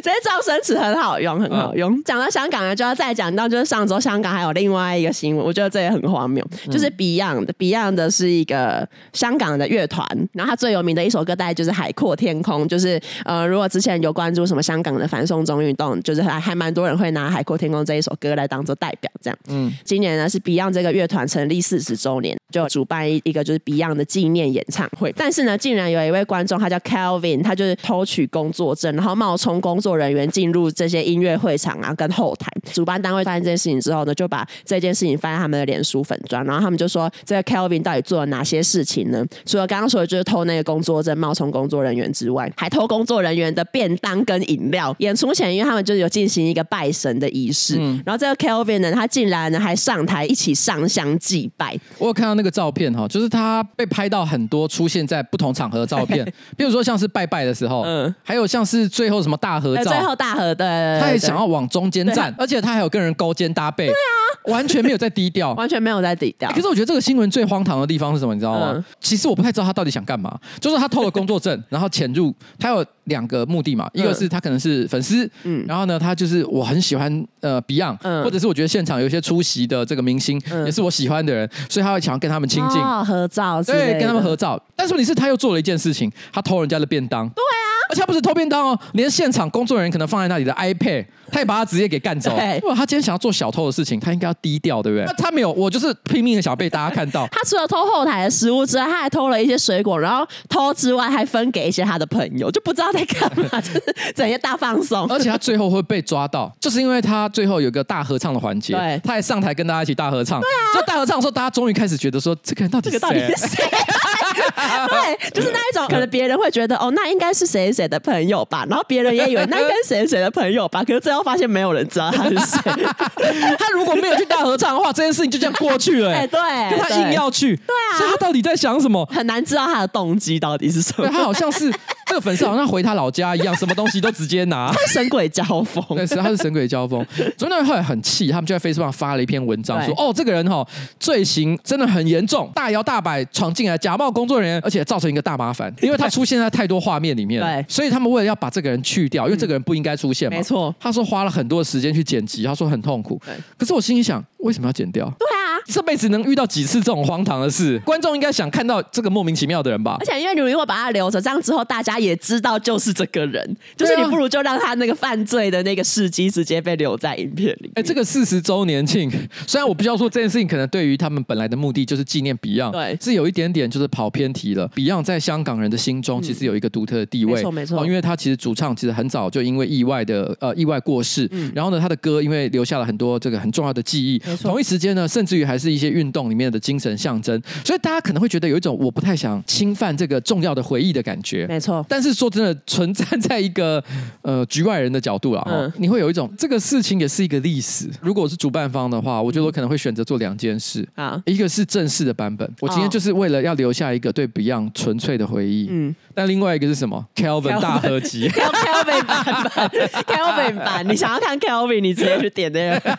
[0.03, 2.03] 这些造声词很好用，很好用。
[2.05, 19.39] 讲到香港呢，就要再讲到，就是上周香港还有另外一个新闻，我觉得这也很荒谬，就是 Beyond 的 Beyond 的是一个香港的乐团，然后他最有名的一首歌大概就是《海阔天空》，就是呃，如果之前有关注什么香港的反送中运动，就是还还蛮多人会拿《海阔天空》这一首歌来当做代表，这样。
[19.49, 25.13] 嗯，今年呢是 Beyond 这个乐团成立四十周年，就主办一个就是 Beyond 的纪念演唱会。
[25.17, 32.49] 但是呢，竟然有一位观众，他叫 Kelvin，他就是偷取工作证，然后冒充工作人员进入这些音乐会场啊，跟后台。
[32.73, 39.25] 主办单位发现这件事情之后呢，就把这件事情发在他们的脸书粉砖，然后他们就说，这个 Kelvin 到底做了哪些事情呢？
[39.45, 44.95] 除了刚刚说的就是偷那个工作证、冒充工作人员之外，还偷工作人员的便当跟饮料。
[44.99, 51.79] 演出前，因为他们就有进行一个拜神的仪式，嗯、然后这个 Kelvin 呢，他竟然呢还上台一起上香祭拜。
[51.99, 56.25] 我有看到那个照片哈，就是他被拍到很多出现在不同场合的照片，
[56.57, 66.51] 比如说像是拜拜的时候，嗯，还有像是最后什么大合照，最后大合的，他也想要往中间站，而且他还有跟人勾肩搭背，对啊，完全没有在低调，完全没有在低调。
[66.53, 68.35] 可是我觉得这个新闻最荒唐的地方是什么？
[68.35, 68.73] 你知道吗？
[68.75, 84.61] 嗯、其实我不太知道他到底想干嘛，就是他偷了工作证，然后潜入，他有两个目的嘛，一个是他可能是粉丝，嗯，然后呢，他就是我很喜欢呃 Beyond，嗯，或者是我觉得现场有一些出席的这个明星，嗯，也是我喜欢的人，所以他会想要跟他们亲近，哦，合照，对，跟他们合照。
[84.75, 92.35] 但是问题是，他又做了一件事情，他偷人家的便当，对啊，而且他不是偷便当哦，连现场工作人员可能放在那里的 iPad，他也把他直接给干走。
[92.37, 95.05] 对，如果他今天想要做小偷的事情，他应该要低调，对不对？
[95.07, 97.27] 那他没有，我就是拼命的想要被大家看到。
[97.33, 103.83] 他除了偷后台的食物之外，他还偷了一些水果，然后偷之外还分给一些他的朋友，就不知道在干嘛， 就是
[104.15, 105.07] 整些大放松。
[105.09, 110.41] 而且他最后会被抓到，就是因为他最后有个大合唱的环节，对，他还上台跟大家一起大合唱。
[110.41, 113.01] 对啊，就大合唱的时候，大家终于开始觉得说，这个人到底是谁？
[113.01, 113.65] 这个到底是谁？
[114.89, 122.59] 对，就是那一种，可能别人会觉得哦，那应该是谁谁的朋友吧，然后别人也以为那应该是谁谁的朋友吧，可是最后发现没有人知道他是谁。
[123.59, 126.13] 他如果没有去大合唱的话，这件事情就这样过去了。
[126.15, 126.39] 哎，对，
[126.79, 129.05] 他硬要去，对啊，所以他到底在想什么？
[129.07, 131.09] 很难知道他的动机到底是什么。
[131.09, 131.71] 他好像是
[132.07, 134.73] 这个粉丝，好像回他老家一样，什么东西都直接拿。
[134.89, 137.05] 神鬼交锋，对，是他是神鬼交锋。
[137.37, 140.67] 所以那后来很气，他们就在 Facebook 上发了一篇文章，说哦，这个人哈
[140.99, 150.75] 罪行真的很严重，大摇大摆闯进来，假冒工作人员，而且造成一个大麻烦，因为他出现在太多画面里面，对，所以他们为了要把这个人去掉，因为这个人不应该出现嘛，没错。
[150.81, 153.35] 他说花了很多时间去剪辑，他说很痛苦，对。
[153.57, 155.05] 可是我心里想，为什么要剪掉？
[155.19, 155.47] 对啊。
[155.69, 157.77] 这辈子能遇到几次这种荒唐的事？
[157.81, 159.97] 观众应该想看到这个莫名其妙的人吧？
[159.99, 167.73] 而且因为你如果把他留着，这样之后大家也知道就是这个人，就是你不如就让他那个犯罪的那个事迹直接被留在影片里。
[167.75, 169.11] 哎，这个四十周年庆，
[169.45, 174.69] 虽然我不需要说这件事情可能对于他们本来的目的就是纪念 Beyond，对，是有一点点就是跑偏题了。
[174.71, 191.47] Beyond 在香港人的心中其实有一个独特的地位，没错没错，因为他其实主唱其实很早就因为意外的呃意外过世，嗯，然后呢他的歌因为留下了很多这个很重要的记忆，同一时间呢，甚至于还是一些运动里面的精神象征，所以大家可能会觉得有一种我不太想侵犯这个重要的回忆的感觉。
[191.47, 193.83] 没错，但是说真的，存站在一个
[194.23, 197.89] 呃局外人的角度啊，嗯、你会有一种这个事情也是一个历史。
[198.01, 200.87] 如果我是主办方的话，我觉得我可能会选择做两件事。
[200.95, 205.69] 啊，一个是正式的版本，我今天就是为了要留下一个对 Beyond 纯粹的回忆。
[205.71, 209.71] 嗯，但另外一个是什么？Kelvin 大合集， Kelvin 版本，
[210.05, 212.97] Kelvin 版，你想要看 Kelvin，你直接去点那个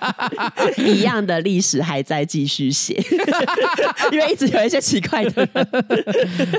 [0.83, 3.01] 一样的历史还在继续写，
[4.11, 5.67] 因为一直有一些奇怪的人。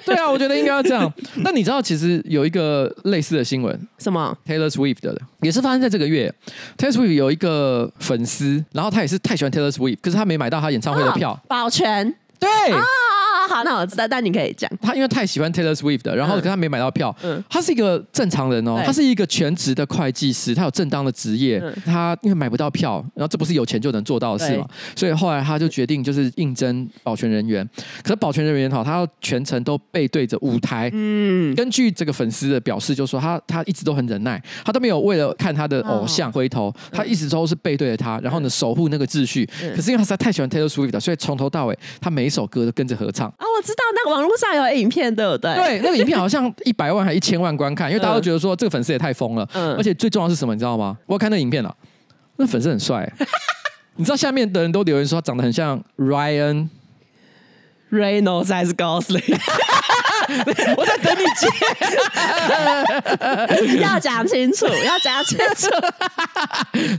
[0.05, 1.13] 对啊，我觉得应该要这样。
[1.37, 6.33] 那你知道其实有一个类似的新闻，什么？Taylor Swift 的，也是发生在这个月。
[6.77, 12.49] Taylor Swift 有一个粉丝，然后他也是太喜欢 Taylor Swift，可是他没买到他演唱会的票，保全，对。
[12.73, 12.83] 啊
[13.49, 14.71] 好，那我知道，但你可以讲。
[14.83, 17.15] 他因为太喜欢 Taylor Swift 的，然后可是他没买到票。
[17.23, 21.63] 嗯，他是一个正常人哦，他是一个全职的会计师，他有正当的职业。
[21.87, 27.69] 他因为买不到票，然后这不是有钱就能做到的事嘛，所以后来他就决定就是应征保全人员。
[28.03, 30.91] 可是保全人员哈，他要全程都背对着舞台。
[30.93, 39.49] 嗯，根据这个粉丝的表示，就说他他一直都很忍耐，他都没有为了看他的偶像回头，他一直都是背对着他，然后呢守护那个秩序。
[39.75, 43.33] 可是因为他实在太喜欢 Taylor Swift 的，所以从头到尾他每一首歌都跟着合唱。
[43.39, 45.55] 啊，我知道那个网络上有影片，对不对？
[45.55, 49.49] 对，那个影片好像 一百万还一千万观看，因为大家都觉得说这个粉丝也太疯了。
[49.55, 50.99] 嗯，而且最重要是什么，你知道吗？
[51.07, 51.75] 我要看那影片了，
[52.37, 53.11] 那粉丝很帅。
[53.97, 56.69] 你知道下面的人都留言说他长得很像 Ryan
[57.91, 59.39] Reynolds 还是 Gosling？
[60.77, 61.49] 我在等你接，
[63.81, 65.71] 要讲清楚，要讲清楚。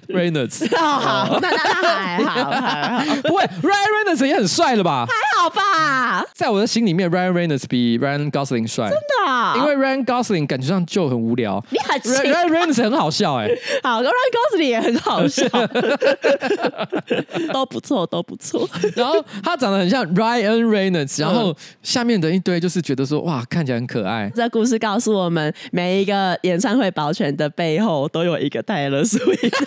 [0.08, 5.06] Reynolds，哦好，那那那还好，还好，不会，Ryan Reynolds 也很帅了吧？
[5.08, 9.54] 还好吧，在我的心里面，Ryan Reynolds 比 Ryan Gosling 帅，真的啊？
[9.58, 13.48] 因为 Ryan Gosling 感觉上就很无聊，你很 Ryan Reynolds 很好笑哎，
[13.84, 15.48] 好，Ryan Gosling 也很好笑，
[17.54, 18.68] 都不错，都不错。
[18.96, 20.79] 然后他长得很像 Ryan Reynolds，
[21.18, 23.20] 然后下面的一堆就是觉得说。
[23.20, 24.32] 哇，看起来很可爱。
[24.34, 29.66] 这故事告诉我们，每一个演唱会保全的背后都有一个泰勒·斯威夫特，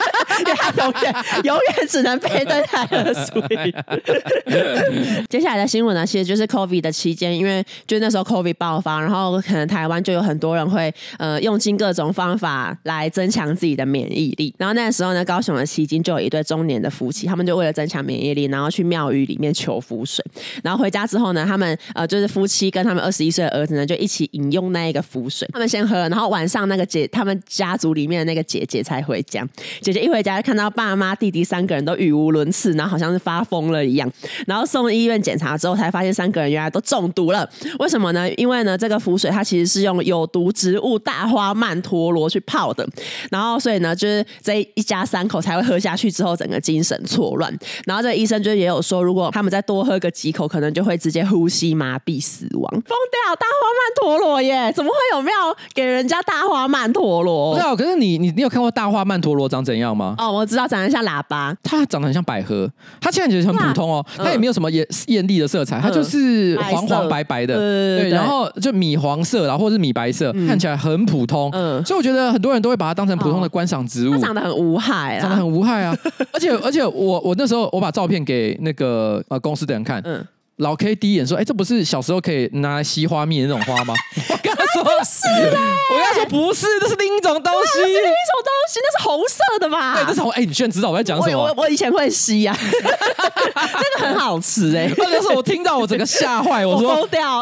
[0.57, 5.23] 他 永远永远只能背对泰勒·斯威夫特。
[5.29, 14.55] 接下来的新闻呢，其实就是 COVID 的期间，因为就那时候 COVID 爆发，然后可能台湾就有很多人会呃用尽各种方法来增强自己的免疫力。
[14.59, 20.25] 然后那个时候呢，高雄的旗津就有一对中年的夫妻，他们就为了增强免疫力，然后去庙宇里面求符水。
[20.65, 23.43] 然后回家之后呢，他们呃就是夫妻跟他们二十一岁。
[23.43, 29.45] 的儿子呢，就一起饮用那一个符水，他们先喝，然后晚上那个姐，他们家族里面的那个姐姐才回家。
[29.81, 34.09] 姐姐一回家就看到爸妈、弟弟三个人都语无伦次，然后好像是发疯了一样。
[34.47, 37.49] 然后送医院检查之后，才发现三个人原来都中毒了。
[37.81, 38.33] 为什么呢？
[38.35, 42.89] 因为呢，这个符水它其实是用有毒植物大花曼陀罗去泡的，
[43.29, 47.53] 然后所以呢，就是这一家三口才会喝下去之后，整个精神错乱。
[47.87, 53.33] 然后这个医生就也有说，如果他们再多喝个几口，可能就会直接呼吸麻痹死亡，疯掉。
[53.33, 54.71] 大花曼陀罗耶？
[54.75, 55.33] 怎么会有庙
[55.75, 57.53] 给人家大花曼陀罗？
[57.53, 60.15] 不知道，可是你你你有看过大花曼陀罗长怎样吗？
[60.19, 61.57] 哦，我知道，长得像喇叭。
[61.63, 71.49] 它长得很像百合，它现在其实很普通哦，它也没有什么艳艳丽的色彩，它就是黄黄白白的，对，然后就米黄色，然后或者是米白色，看起来很普通。
[71.53, 74.13] 嗯，所以我觉得很多人都会把它当成普通的观赏植物。
[74.13, 75.97] 它长得很无害，长得很无害啊！
[76.33, 80.23] 而且而且我我那时候我把照片给那个呃公司的人看，嗯。
[80.57, 83.95] 老 K 第一眼说：“哎，这不是小时候可以拿来吸花蜜的那种花吗？”
[84.31, 85.59] 我 跟他说：“是的。”
[85.91, 90.31] 我跟他说：“不是，这是另一种东西，是另一种东西，那是红色的吧？”对，这是红。
[90.33, 91.39] 哎，你居然知道我在讲什么？
[91.39, 94.91] 我我以前会吸呀， 真的很好吃哎。
[94.97, 96.97] 那时候我听到我整个吓坏，我说：“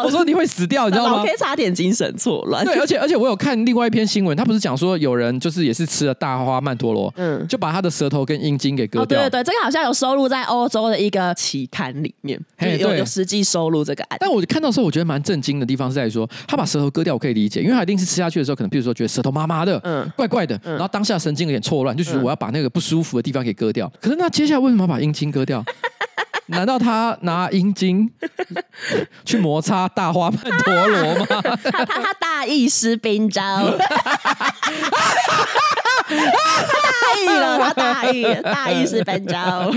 [0.04, 2.64] 我说你会死掉，你知道吗？”老 K 差点精神错乱。
[2.64, 9.20] 对，而且而且我有看另外一篇新闻，他不是讲说有人就是也是吃了大花曼陀罗，嗯，就把他的舌头跟阴茎给割掉。
[9.20, 12.40] 对对对，这个好像有收录在欧洲的一个期刊里面，
[12.78, 13.80] 有有实际收录。
[13.84, 23.90] 这个案，但我看到的时候，我觉得蛮震惊的地方是在说，他把舌头割掉，我可以理解，因为他一定是吃下去的时候，可能比如说觉得舌头麻麻的，嗯，怪怪的，然后当下神经有点错乱，就觉得我要把那个不舒服的地方给割掉。
[24.00, 25.64] 可是那接下来为什么要把阴茎割掉？
[26.48, 28.10] 难道他拿阴茎
[29.24, 31.26] 去摩擦大花曼陀罗吗？
[31.72, 33.42] 他他他大意失宾招。
[36.10, 39.70] 他大意了，他大意，大意是本招。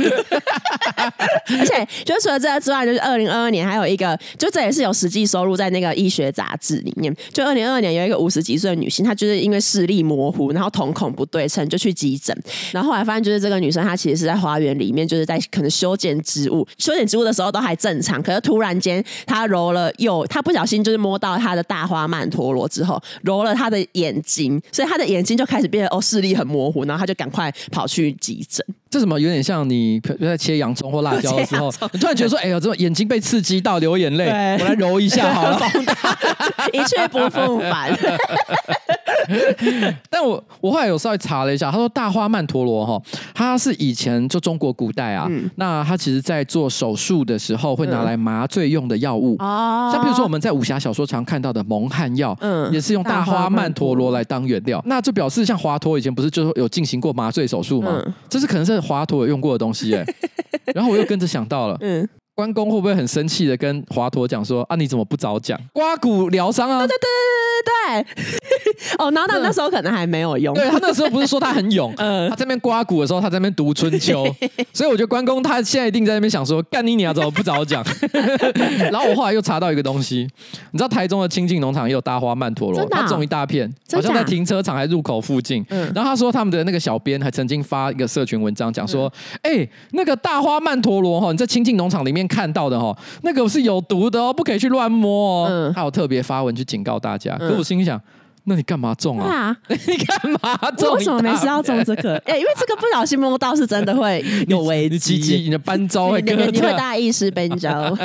[1.59, 7.13] 而且，就除了这个之外，就是二零二二年还有一个，就这也是有实际收入在那个医学杂志里面。
[7.31, 12.35] 就二零二二年有一个五十几岁的女性，她就是因为视力模糊，然后瞳孔不对称，就去急诊。
[12.71, 26.22] 然后后来发现，就是这个女生她其实是在花园里面，就是在可能修剪植物，修剪植物的时候都还正常，可是突然间她揉了右，她不小心就是摸到她的大花曼陀罗之后，揉了她的眼睛，所以她的眼睛就开始变得哦视。
[26.23, 28.65] 力很模糊，然后他就赶快跑去急诊。
[28.93, 34.27] 这什么有点像你在切洋葱或辣椒的时候， 你突然觉得说：“哎呦，这种眼睛被刺激到流眼泪，
[34.59, 35.59] 我来揉一下好了。
[36.71, 37.91] ”一去不复返。
[40.11, 43.01] 但我我后来有稍微查了一下，他说大花曼陀罗哈，
[43.33, 49.35] 他是以前就中国古代啊，嗯、那他其实在做手术的时候会拿来麻醉用的药物。
[49.39, 58.01] 哦，嗯、像比如说我们在武侠小说常看到的蒙汗药，嗯，也是用大花曼陀罗来当原料，那就表示像华佗以前不是就有进行过麻醉手术吗？
[58.05, 60.05] 嗯、这是可能是华佗有用过的东西哎，
[60.75, 62.07] 然后我又跟着想到了，嗯。
[62.35, 65.59] 关公会不会很生气的跟华佗讲说啊，你怎么不早讲？
[65.71, 66.79] 刮骨疗伤啊！
[66.79, 67.03] 对对对
[67.63, 68.95] 对对对对！
[68.97, 70.53] 哦，然后他那时候可能还没有用。
[70.55, 74.25] 对他那时候不是说他很勇， 嗯，他在那边刮骨的时候，他在那边读春秋，
[74.73, 77.85] 所以我觉得关公他现在一定在那边想说，干你你要怎么不早讲？
[78.91, 80.27] 然后我后来又查到一个东西，
[80.71, 85.63] 你知道台中的清境农场也有大花曼陀罗，他种一大片，好像在停车场还入口附近。
[85.69, 89.11] 然后他说他们的那个小编还曾经发一个社群文章讲说，
[89.43, 92.22] 哎，那个大花曼陀罗哈，你在清境农场里面。
[92.27, 95.47] 看到的哦，那个是有毒的哦，不可以去乱摸哦。
[95.49, 97.37] 嗯，他有特别发文去警告大家。
[97.37, 97.99] 可我心里想。
[98.45, 99.55] 那你干嘛种啊？
[99.67, 100.95] 你干嘛种？
[100.95, 102.15] 为什么没事要种这个？
[102.27, 107.97] 哎，因为这个不小心摸到是真的会有危机，你的斑招会割， 你会大意失斑招。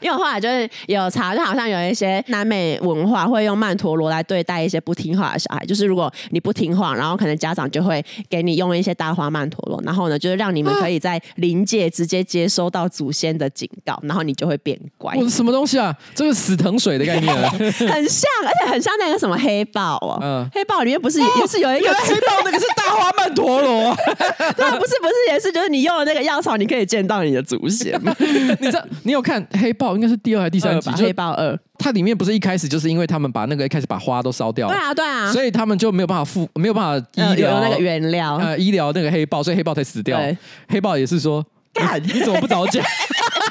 [0.00, 15.14] 因为我后来就是有查，就好像有一些南美文化会用曼陀罗来对待一些不听话的小孩，就是如果你不听话，然后可能家长就会给你用一些大花曼陀罗，然后呢，就是让你们可以在临界直接接收到祖先的警告，然后你就会变乖。
[15.16, 15.94] 我什么东西啊？
[16.14, 17.50] 这个死藤水的概念，
[17.90, 18.08] 很。
[18.22, 20.18] 像，而且很像那个什么黑豹哦。
[20.22, 23.94] 嗯，黑豹里面不是也是有一个黑豹，那个是大花曼陀罗。
[24.56, 28.00] 对，不是不是也是，就是你用了那个药草，你可以见到你的祖先。
[28.60, 29.94] 你知道，你有看黑豹？
[29.94, 30.90] 应该是第二还是第三集？
[30.90, 34.74] 黑豹二，它里面不是一开始就是因为他们把那个一开始把花都烧掉了。
[34.74, 35.32] 对啊，对啊。
[35.32, 40.20] 所以他们就没有办法复，没有办法医疗那个原料，呃，医疗那个黑豹，所以黑豹才死掉。
[40.68, 42.84] 黑豹也是说，干，你怎么不早讲？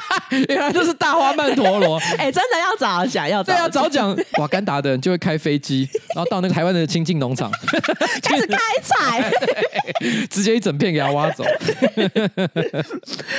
[0.48, 4.16] 原 来就是大花 曼陀罗，哎、欸，真的要早讲，要对，要早讲。
[4.38, 7.50] 瓦干达的人就会开飞机，然后到那个台湾的清境农场
[8.22, 9.30] 开始开采，
[10.30, 11.44] 直接一整片给他挖走。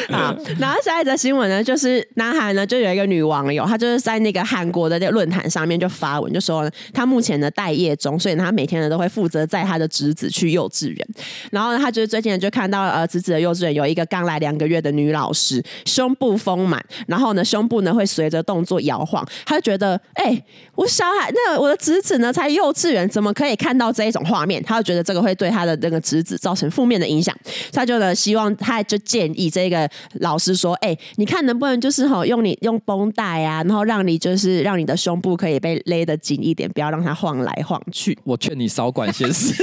[0.09, 11.07] 好，然后下一则新闻呢，就是南韩呢就有一个女网友，她就是在那个韩国的那个论坛上面就发文，就说她目前呢待业中，所以她每天呢都会负责载她的侄子去幼稚园。
[11.51, 16.82] 然后呢，她就是最近呢就看到呃侄子的幼稚园有一个刚来两个月的女老师，胸部丰满。
[17.07, 24.61] 然后呢，胸部呢会随着动作摇晃，他就觉得，哎、欸，我小孩，那、我的侄子呢才幼稚园，怎么可以看到这一种画面？
[24.63, 27.35] 他就觉得这个会对他的那个侄子造成负面的影响，
[27.71, 38.17] 他就呢希望，他就建议这个老师说，哎、欸，你看能不能就是吼用你用绷带啊，然后让你就是让你的胸部可以被勒得紧一点，不要让它晃来晃去。
[38.23, 39.53] 我劝你少管闲事，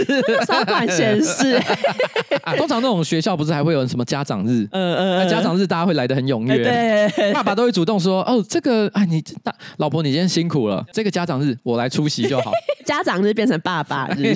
[0.47, 1.61] 少管闲事。
[2.57, 4.67] 通常那种学校不是还会有什么家长日？
[4.73, 6.63] 嗯嗯，嗯家长日大家会来的很踊跃。
[6.63, 7.10] 对。
[7.35, 10.85] 爸爸都会主动说：“哦，这个啊，你大老婆，你今天辛苦了。
[10.93, 12.53] 这个家长日我来出席就好。
[12.85, 14.35] 家长日变成爸爸日，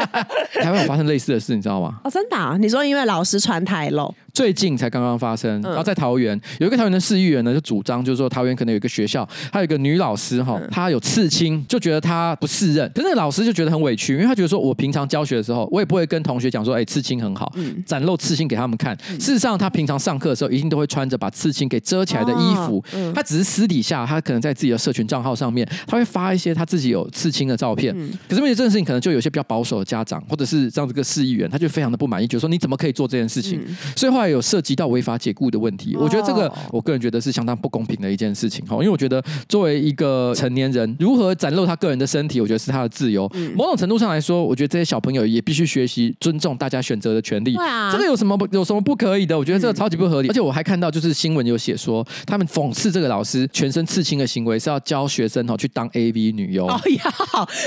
[0.60, 2.00] 台湾有发生类似的事，你知道吗？
[2.04, 2.56] 哦，真的啊？
[2.60, 12.88] 你说因为老师穿太露？”最近才刚刚发生，然后在桃园有一个桃园的市议员呢，就主张就是说桃园可能有一个学校，还有一个女老师哈，她有刺青，就觉得她不适任。
[12.94, 17.52] 可是那个老师就觉得很委屈，因为他觉得说，我平常教学的时候，我也不会跟同学讲说，哎，刺青很好，
[17.84, 18.96] 展露刺青给他们看。
[19.18, 22.80] 事实上，他平常上课的时候一定都会穿着把刺青给遮起来的衣服。
[23.12, 27.92] 他只是私底下，他可能在自己的社群账号上面，他会发一些他自己有刺青的照片。
[28.28, 33.60] 可是为了这件事情，可能就有些比较保守的家长，或者是这样子个市议员，他就非常的不满意，觉得说你怎么可以做这件事情？
[33.96, 35.18] 所以后来有涉及到违法。
[35.18, 43.28] 解雇的问题，我觉得这个我个人觉得是相当不公平的一件事情哈，因为我觉得作为一个成年人，如何展露他个人的身体，我觉得是他的自由。
[43.56, 47.54] 某种程度上来说，我觉得这些小朋友也必须学习尊重大家选择的权利。
[47.54, 49.36] 对啊，这个有什么不有什么不可以的？
[49.36, 50.28] 我觉得这个超级不合理。
[50.28, 56.64] 而且我还看到就是新闻有写说，他们讽刺这个老师全身刺青的行为是要教学生哈去当 AV 女优。
[56.68, 57.12] 哦呀，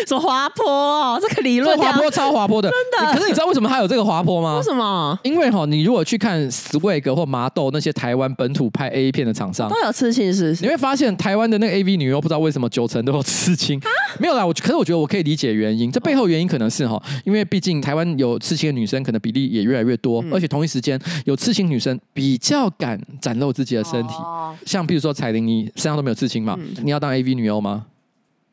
[0.08, 3.14] 说 滑坡哦，这个理论滑坡超滑坡的，真的。
[3.14, 4.56] 可是你知道为什么他有这个滑坡吗？
[4.58, 5.20] 为什么？
[5.24, 10.64] 因为哈，你如果去看 Swag 或麻豆那些台湾本土拍 A 片的厂商都有刺青，是不是？
[10.64, 13.88] 你会发现台湾的那个 AV 女优不知道为什么九成都有刺青，蛤
[14.20, 14.46] 没有啦。
[14.46, 26.58] 我可是我觉得我可以理解原因，这背后原因可能是哈，因为毕竟台湾有刺青的女生可能比例也越来越多，嗯、而且同一时间有刺青女生比较敢展露自己的身体，哦、像比如说彩玲，你身上都没有刺青嘛？
[26.60, 27.86] 嗯、你要当 AV 女优吗？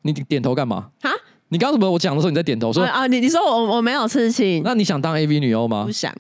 [0.03, 0.89] 你点头干嘛？
[1.03, 1.11] 啊？
[1.51, 1.91] 你刚刚什么？
[1.91, 3.07] 我讲的时候你在点头说啊？
[3.07, 5.85] 你你说我我没有刺青，那你想当 AV 女优吗？
[5.85, 6.15] 不想。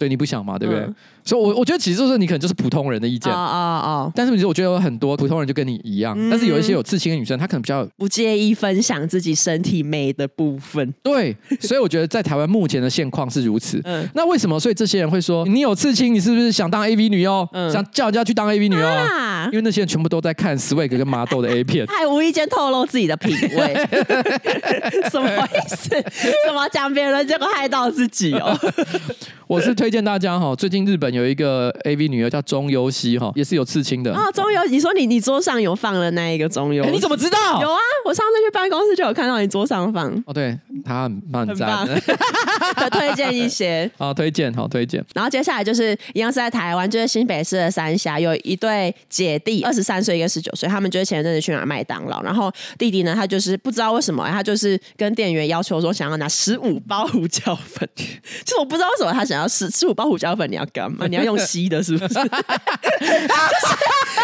[0.00, 0.82] 对，你不想嘛，对不对？
[0.82, 3.30] 嗯、所以我，我我觉得其实就是你可能就是普通人的意见。
[3.30, 4.12] 哦哦哦。
[4.14, 10.90] 但是其实我觉得有很多普通人就跟你一样，嗯、但是有一些有刺青的女生，她可能比较不介意分享自己身体美的部分。
[11.02, 13.78] 对，所以我觉得在台湾目前的现况是如此。
[13.84, 14.08] 嗯。
[14.14, 14.58] 那为什么？
[14.58, 17.46] 所以这些人会说，你有刺青，你是不是想当 AV 女优？
[17.52, 17.70] 嗯。
[17.70, 18.86] 想叫人家去当 AV 女优？
[18.86, 19.48] 啊。
[19.52, 23.74] 因为那些人全部都在看 Swag 跟麻豆的 A 片，还无意间透露自己的品味，
[25.10, 25.88] 什么意思？
[26.46, 28.56] 怎么讲别人，结果害到自己哦？
[29.50, 34.30] 我是推荐大家哈，最近日本有一个 AV 女优叫中优希哈，也是有刺青的啊。
[34.30, 37.60] 中优，你说你你桌上有放了那一个中优，你怎么知道？
[37.60, 40.08] 有啊，我上次去办公室就有看到你桌上放。
[40.24, 41.84] 哦，对，他很棒，很赞。
[42.92, 45.04] 推荐一些， 好推荐，好推荐。
[45.14, 57.88] 然后接下来就是一样是在台湾，就是新北市的三峡有一对姐弟，二十三岁，一个十九岁，他们就是前一阵子去买麦当劳，然后弟弟呢，他就是不知道为什么，他就是跟店员要求说想要拿十五包胡椒粉，
[58.46, 61.06] 就是我不知道为什么他想要十吃五包胡椒粉，你要干嘛？
[61.06, 62.14] 你要用吸的，是不是？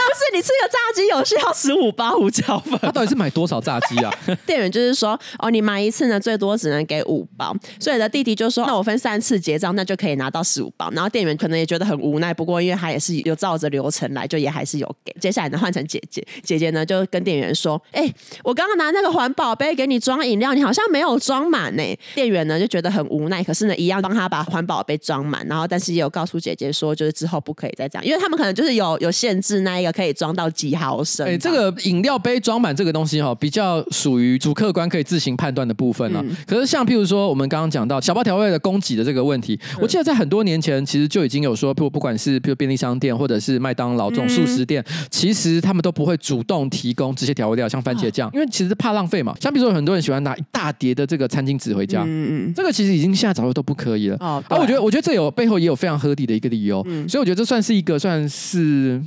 [0.07, 2.79] 不是，你吃个炸鸡有需要十五包胡椒粉？
[2.81, 4.11] 他到底是买多少炸鸡啊？
[4.47, 7.55] 店员就是说，哦，你买一次呢，最多只能给五包。
[7.79, 10.91] 所以的弟弟就说，那我分三次结账，那就可以拿到十五包。
[10.93, 15.15] 然后店员可能也觉得很无奈，不过因为他也是有照着流程来，就也还是有给。
[15.21, 21.83] 接下来呢，换成姐姐，姐姐呢就跟店员说，哎、欸，我刚刚拿那个环保杯给你装饮料，你好像没有装满呢。
[22.15, 25.47] 店员呢就觉得很无奈，可是呢，一样帮他把环保杯装满。
[25.47, 31.27] 然后，但是也有告诉姐姐说，就是之后不可以再这样，因为他们可能就是有有限制那一个可以装到几毫升。
[31.27, 36.21] 哎、欸，这个饮料杯装满这个东西哈，比较属于主客观可以自行判断的部分了。
[36.27, 49.35] 嗯、可是像譬如说我们刚刚讲到小包调味的供给的这个问题，嗯、我记得在很多年前其实就已经有说，不不管是比如便利商店或者是麦当劳这种速食店，嗯、其实他们都不会主动提供这些调味料，像番茄酱，哦、因为其实怕浪费嘛。
[49.41, 54.17] 像比如说很多人喜欢拿一大叠的这个餐巾纸回家，嗯嗯，这个其实已经现在早就都不可以了。
[54.21, 59.03] 哦，啊，我觉得我觉得这有背后也有非常合理的一个理由，嗯、所以我觉得这算是一个算是。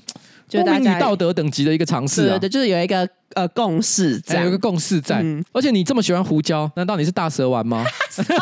[0.48, 5.22] 就公民与道德等级的一个尝试啊，对，就是有一个呃共识在，有一个共识在。
[5.22, 7.86] 嗯、而且你这么喜欢胡椒，难道你是大蛇丸吗？
[8.10, 8.34] 什么？
[8.34, 8.42] 人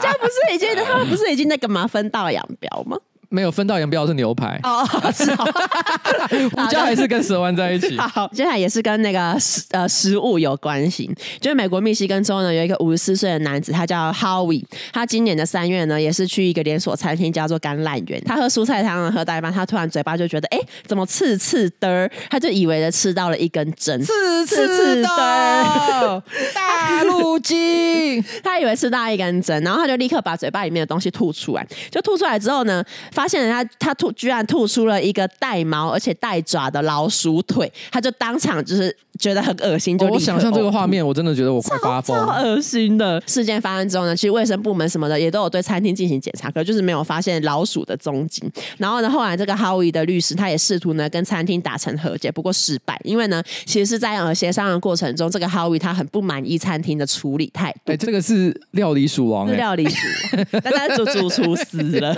[0.00, 1.86] 家不是已经他们不是已经那个嘛？
[1.86, 2.96] 分道扬镳吗？
[3.34, 4.60] 没有分道扬镳是牛排。
[4.62, 5.44] 哦， 是哦，
[6.54, 7.98] 胡椒还是跟蛇丸在一起。
[7.98, 26.22] 好，接下来也是跟那个食呃食物有关系，就是美国密西根州呢有一个五十四岁的男子，他叫 Howie，他今年的三月呢也是去一个连锁餐厅叫做橄榄园，他喝蔬菜汤喝到一半，他突然嘴巴就觉得哎怎么刺刺的，他就以为的吃到了一根针，刺刺刺的。
[26.54, 33.23] 大陆鸡，他以为吃到一根针，然后他就立刻把嘴巴里面的东西吐出来，就吐出来之后呢发。
[33.24, 43.18] 发现他他吐居然吐出了一个带毛而且带爪的老鼠腿，他就当场就是觉得很恶心，就、哦、我想象这个画面，我真的觉得我快发疯，超恶心的。
[43.26, 48.42] 事件发生之后呢，其实卫生部门什么的也都有对餐厅进行检查，可就是没有发现老鼠的踪迹。
[48.76, 57.92] 然后呢，后来这个 Howie 的律师他也试图呢跟餐厅达成和解，不过失败，因为呢其实是在呃协商的过程中，这个 Howie 他很不满意餐厅的处理态度。
[57.92, 59.96] 哎、欸，这个是料理鼠王、欸， 是料理鼠
[60.36, 62.14] 王，但他主主厨死了。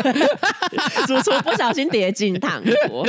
[1.06, 3.06] 主厨不小心跌进汤锅，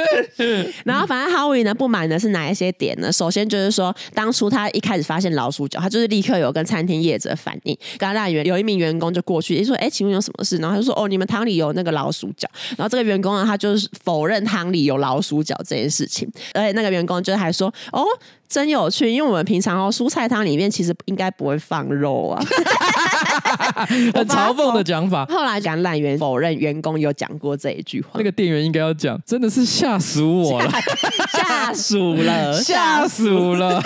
[0.84, 3.12] 然后反正 Howie 呢不满的是哪一些点呢？
[3.12, 7.76] 首先就是说，当初他一开始发现老鼠脚，他就是立刻有跟餐厅业者反映。
[7.98, 18.04] 橄榄园有一名员工就过去，就说：“哎，请问有什么事？”然后他就说：“哦，你们汤里有那个老鼠脚。”然后这个员工呢，他就是否认汤里有老鼠脚这件事情，而且那个员工就还说：“哦。”
[18.50, 22.42] 真有趣，因为我们平常哦，蔬菜汤里面其实应该不会放肉啊，
[23.86, 25.24] 很嘲讽的讲法。
[25.26, 30.68] 后来橄榄园否认员工有讲过这一句话，那个店员应该要讲，真的是吓死我了，
[31.32, 33.80] 吓死了， 吓死了。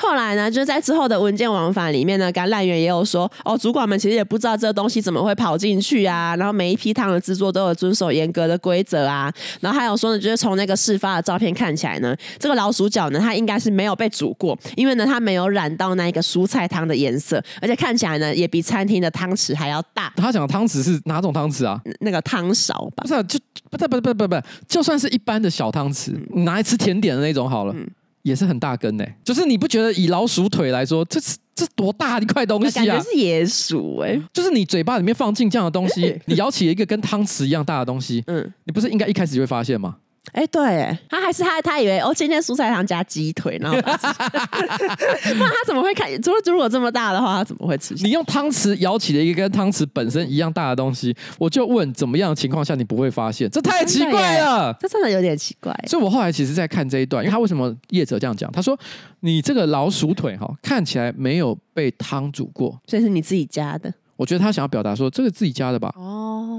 [0.00, 20.12] 后来呢，就在之后的文件往返里面呢，橄榄园也有说，哦，主管们其实也不知道这个东西怎么会跑进去啊，然后每一批汤的制作都有遵守严格的规则啊，然后还有说呢，就是从那个事发的照片看起来呢，这个老鼠脚呢，它应该是没有被煮过，因为呢，它没有染到那一个蔬菜汤的颜色，而且看起来呢，也比餐厅的汤匙还要大。
[20.16, 21.80] 他讲的汤匙是哪种汤匙啊？
[22.00, 23.02] 那个汤勺吧？
[23.02, 23.38] 不是、啊，就
[23.70, 27.88] 不不不不就算是一般的小汤匙，你拿来吃甜点的那种好了，嗯、
[28.22, 29.04] 也是很大根呢。
[29.24, 32.84] 就是你不觉得以老鼠腿来说，这是这多大一块东西啊？
[32.84, 39.96] 感觉是野鼠哎、欸，就是你嘴巴里面放进这样的东西，你咬起一个跟汤匙一样大的东西，嗯，你不是应该一开始就会发现吗？
[40.32, 46.10] 哎，欸、对，他还是他，他以为哦，今天蔬菜汤加鸡腿，然后那 他怎么会看？
[46.16, 47.94] 如果如果这么大的话，他怎么会吃？
[48.02, 53.48] 你用汤匙舀起了一个跟汤匙本身一样大的东西，我就问，怎么样的情况下你不会发现？
[53.50, 55.74] 这太奇怪了，这真的有点奇怪。
[55.86, 58.50] 所以我后来其实，在看这一段，因为他为什么业者这样讲？
[58.52, 58.78] 他说，
[59.20, 63.92] 你这个老鼠腿哈，看起来没有被汤煮过，所以是你自己加的。
[64.16, 65.94] 我觉得他想要表达说这个自己加的吧。
[65.96, 66.17] 哦，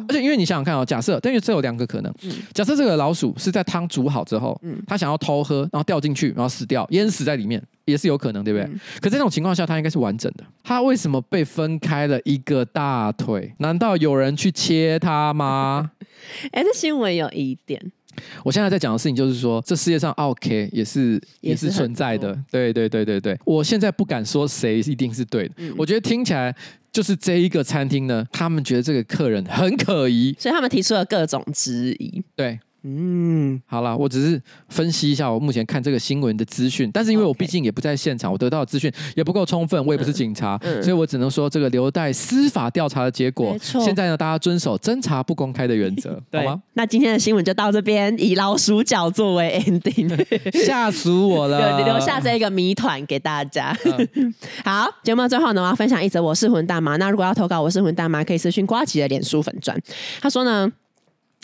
[0.09, 2.11] 而且因为你想想看哦，假设，但是这有两个可能。
[2.23, 8.65] 嗯，假设这个老鼠是在汤煮好之后，嗯，它想要偷喝，然后掉进去，然后死掉，淹死在里面，也是有可能，对不对？
[8.65, 10.43] 嗯，可这种情况下，它应该是完整的。
[10.63, 13.53] 它为什么被分开了一个大腿？
[13.59, 15.91] 难道有人去切它吗？
[16.51, 17.79] 哎，这新闻有疑点。
[18.43, 23.39] 我现在在讲的事情就是说，这世界上 OK 也是也是存在的，对对对对对。
[23.45, 26.53] 我现在不敢说谁一定是对的，嗯、我觉得听起来
[26.91, 32.23] 就是这一个餐厅呢，他们觉得这个客人很可疑，所以他们提出了各种质疑。
[32.35, 32.59] 对。
[32.83, 43.57] 嗯，好了，我只是分析一下我目前看这个新闻的资讯，但是因为我毕竟也不在现场，我得到的资讯也不够充分，我也不是警察，嗯嗯、所以我只能说这个留待司法调查的结果。
[43.59, 46.61] 现在呢，大家遵守侦查不公开的原则， 好吗？
[46.73, 53.75] 那今天的新闻就到这边，以老鼠脚作为 ending，吓死我了， 留下这个谜团给大家。
[54.15, 56.95] 嗯、好，节目的最后呢，我要分享一则我是混蛋吗？
[56.95, 58.23] 那如果要投稿我是混蛋吗？
[58.23, 59.77] 可以私讯瓜吉的脸书粉砖。
[60.21, 60.71] 他说呢。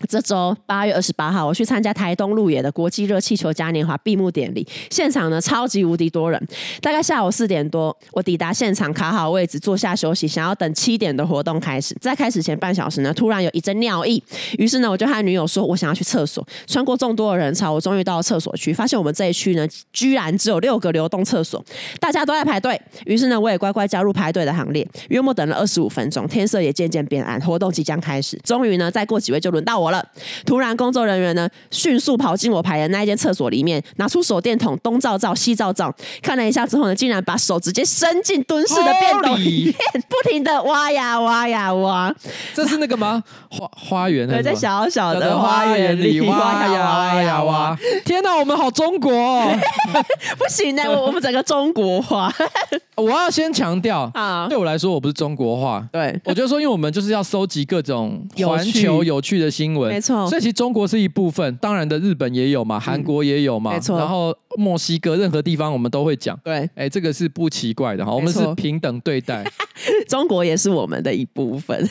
[0.09, 6.47] 这周八月二十八号，我去参加台东鹿野的国际热气球嘉年华闭幕典礼，现场呢超级无敌多人。
[6.81, 11.95] 大概下午四点多，我抵达现场，卡好位置，坐下休息，想要等七点的活动开始。
[12.01, 14.21] 在开始前半小时呢，突然有一阵尿意，
[14.57, 16.45] 于是呢，我就和女友说，我想要去厕所。
[16.67, 21.63] 穿过众多的人潮，我终于到了厕所区，发现我们这一区呢，居然只有六个流动厕所，
[22.01, 22.79] 大家都在排队。
[23.05, 24.85] 于是呢，我也乖乖加入排队的行列。
[25.07, 28.37] 约莫等了二十五分钟，天色也渐渐变暗，活动即将开始。
[28.43, 30.05] 终于呢，再过几位就轮到我了。
[30.45, 39.75] 突然，工作人员呢迅速跑进我排的那一间厕所里面，拿出手电筒东照照西照照，看了一下之后呢，竟然把手直接伸进蹲式的便斗里面，
[40.07, 42.13] 不停的挖呀挖呀挖。
[42.53, 43.23] 这是那个吗？
[43.49, 44.27] 花花园？
[44.27, 47.77] 对，在小小的花园里挖呀挖呀挖。
[48.03, 49.51] 天哪，我们好中国哦！
[50.37, 52.33] 不行呢，我们整个中国化。
[52.95, 55.85] 我要先强调啊，对我来说，我不是中国化。
[55.91, 60.27] 对，我觉得说，因为我们就是要收集各种环球有趣的新闻，没错。
[60.27, 63.97] 所以其实中国是一部分，当然的日本也有嘛，韩国也有嘛，没错。
[63.97, 66.39] 然后墨西哥任何地方我们都会讲。
[66.43, 69.43] 对，哎，这个是不奇怪的哈，我们是平等对待。
[70.07, 71.87] 中国也 是我们的一部分。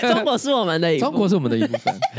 [0.00, 1.94] 中国是我们的一，中国是我们的一部分。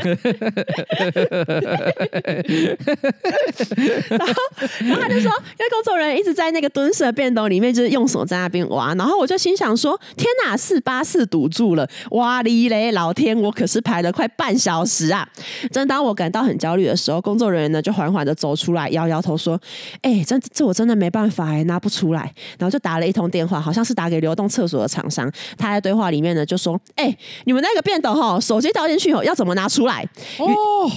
[4.10, 4.34] 然后，
[4.80, 8.94] 然后他就说，因为工作人员一直在那个蹲式的便斗里面，就是用手在那边挖。
[8.94, 11.88] 然后我就心想说：天哪，四八四堵住了！
[12.10, 15.26] 哇哩嘞，老天，我可是排了快半小时啊！
[15.70, 19.60] 正当我感到很焦虑的时候，工作人员呢就缓缓的走出来，摇摇头说：
[20.02, 22.32] 哎、欸，这这我真的没办法哎，拿不出来。
[22.58, 25.30] 然后就打了一通电话，好像是打给流动厕所的厂商。
[25.56, 26.78] 他在对话里面呢就说。
[26.96, 30.06] 哎、欸，你们那个便斗哈，手机掉进去以后要怎么拿出来？
[30.38, 30.90] 哦，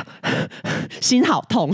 [1.00, 1.72] 心好痛。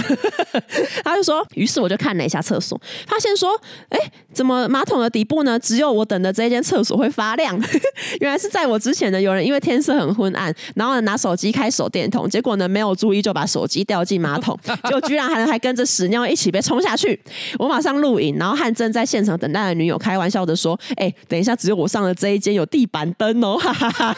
[1.02, 3.50] 他就说，于是我就看了一下厕所，发现说，
[3.88, 5.58] 哎、欸，怎么马桶的底部呢？
[5.58, 7.58] 只有我等的这间厕所会发亮。
[8.20, 14.58] 原来是在我之前呢，有人因为天色很昏暗，然后呢拿手机开手电筒，结果呢没有注意就把手机掉进马桶，
[14.90, 17.18] 就居然还还跟着屎尿一起被冲下去。
[17.58, 24.16] 我马上录影，然后和正在现场等待的女友开玩笑的说：“哎、欸，等一下，只有我上了这一间有地板灯。”哈哈哈，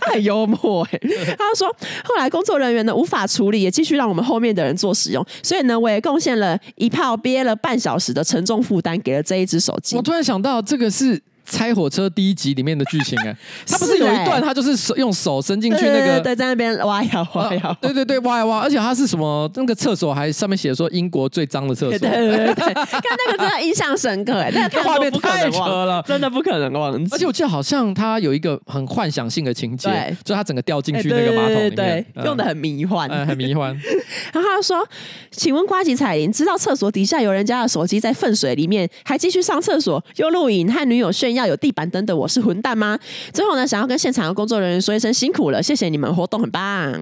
[0.00, 1.00] 他很幽默哎。
[1.38, 1.66] 他说，
[2.04, 5.24] 后来工作人员呢无法处理，也继续让我们后面的人做使用。
[5.42, 9.96] 所以呢，我也贡献了一炮憋了半小时的沉重负担，给了这一只手机。
[9.96, 11.22] 我突然想到，这个是。
[11.44, 13.36] 拆火车第一集里面的剧情哎，
[13.68, 27.08] 他不是有一段他就是手用手伸进去那个对，在那边挖呀挖呀，对对对挖呀挖，而且他是什么那个厕所还上面写说英国最脏的厕所，对对对，看那个真的印象深刻哎，那个 画面太扯了，真的不可能忘记。
[27.12, 33.74] 而且我记得好像他有一个很幻想性的情节，就他整个掉进去那个马桶里面，用的很迷幻，嗯很迷幻。
[34.32, 34.86] 然后他说
[35.30, 42.98] ：“请问瓜吉彩铃，知道厕所底下有人家的手机在粪水里面，还继续上厕所又录影和女友炫耀有地板等等我是混蛋吗？
[43.32, 46.92] 最后呢，想要跟现场的工作人员说一声辛苦了，谢谢你们活动很棒。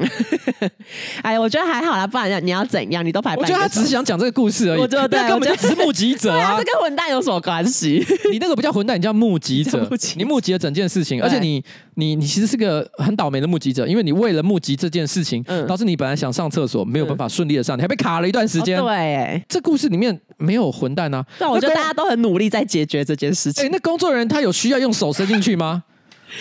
[1.23, 3.05] 哎，我觉得还好啦，不然你要怎样？
[3.05, 3.37] 你都排。
[3.37, 4.81] 我觉得他只是想讲这个故事而已。
[4.81, 8.05] 我觉得对，根本就只是目击者 啊，这跟混蛋有什么关系？
[8.31, 9.89] 你那个不叫混蛋，你叫目击者。
[10.17, 11.63] 你目击了整件事情，而且你
[11.97, 18.81] 你你其实是个很倒霉的目击者，因为你为了目击这件事情，导致你本来想上厕所没有办法顺利的上，你还被卡了一段时间。
[18.81, 21.23] 对，这故事里面没有混蛋啊。
[21.39, 23.67] 但我觉得大家都很努力在解决这件事情。
[23.67, 24.53] 哎，那工作人员他有。
[24.63, 25.83] 需要用手伸进去吗？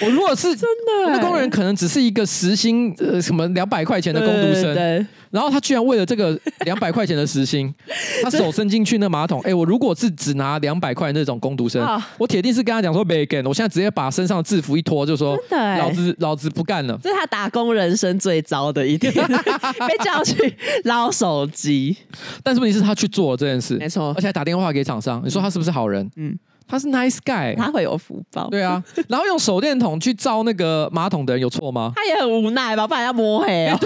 [0.01, 0.61] 我如果是真
[1.05, 7.73] 的，那工人可能只是一个时薪呃什么两百块钱的工读生，对，然后他居然为了这个两百块钱的时薪，
[8.23, 9.41] 他手伸进去那马桶。
[9.41, 11.85] 哎，我如果是只拿两百块那种工读生，
[12.17, 16.97] 我铁定是跟他讲说没干，我现在直接把身上的制服一脱，就说老子老子不干了。
[17.03, 21.95] 这是他打工人生最糟的一天， 被叫去捞手机。
[22.43, 25.21] 但是问题是，他去做了这件事，没错，而且还打电话给厂商。
[25.25, 26.09] 你说他是不是好人？
[26.15, 26.37] 嗯。
[26.71, 28.47] 他是 nice guy，他会有福报。
[28.49, 31.91] 对啊，然后用手电筒去照那个马桶的人有错吗？
[31.95, 33.69] 他也很无奈吧，不然要摸黑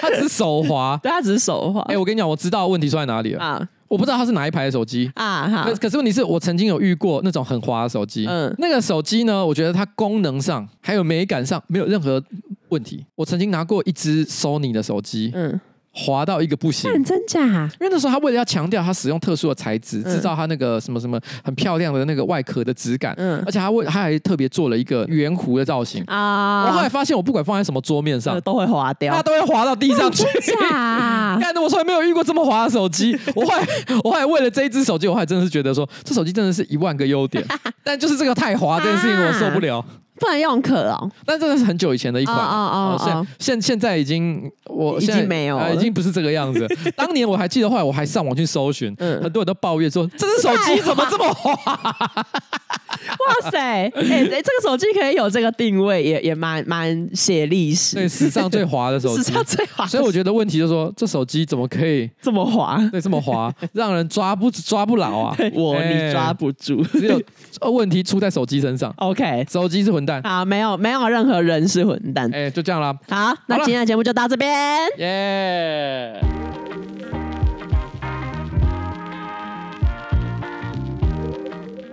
[0.00, 1.80] 他只是手滑， 对，他只是手滑。
[1.88, 3.68] 哎，我跟你讲，我知道问题出在哪里了啊！
[3.88, 12.22] 我不知道他是哪一排的手机啊，可可是问题是我曾经有遇过那种很滑的手机，嗯，那个手机呢，我觉得它功能上还有美感上没有任何
[12.68, 13.04] 问题。
[13.16, 15.60] 我曾经拿过一支 Sony 的手机，嗯。
[15.92, 17.40] 滑到一个不行，真假？
[17.80, 26.66] 因为那时候他为了要强调他使用特殊的材质，制造他那个什么什么很漂亮的那个外壳的质感，嗯，而且他为他还特别做了一个圆弧的造型啊。
[26.66, 30.24] 我后来发现，我不管放在什么桌面上，都会滑掉，它都会滑到地上去。
[31.40, 33.18] 看的我从来没有遇过这么滑的手机。
[33.34, 33.66] 我后来
[34.04, 37.44] 我后来为了这一只手机，我还真的是觉得说，这手机真的是一万个优点，
[37.82, 39.84] 但就是这个太滑这件事情我受不了。
[40.20, 46.68] 不能用可哦，但真的是很久以前的一款，哦哦哦，现现现在已经我已经没有了，已经不是这个样子。
[46.94, 51.58] 当年我还记得，后来我还上网去搜寻，很多人都抱怨说，这只手机怎么这么滑？
[53.44, 59.86] 哇塞，哎哎，这个手机可以有这个定位，也也蛮蛮写历史，对，史上最滑的手机，史上最滑。
[59.86, 62.80] 所以我觉得问题就是说，这手机怎么可以这么滑？
[62.90, 65.36] 对，这么滑， 让人抓不抓不牢啊！
[65.54, 67.20] 我你抓不住，只有
[67.70, 68.92] 问题出在手机身上。
[68.96, 70.22] OK，手机是混蛋。
[70.22, 72.30] 好，没有没有任何人是混蛋。
[72.32, 72.94] 哎，就这样了。
[73.08, 74.50] 好，那今天的节目就到这边。
[74.98, 76.39] 耶。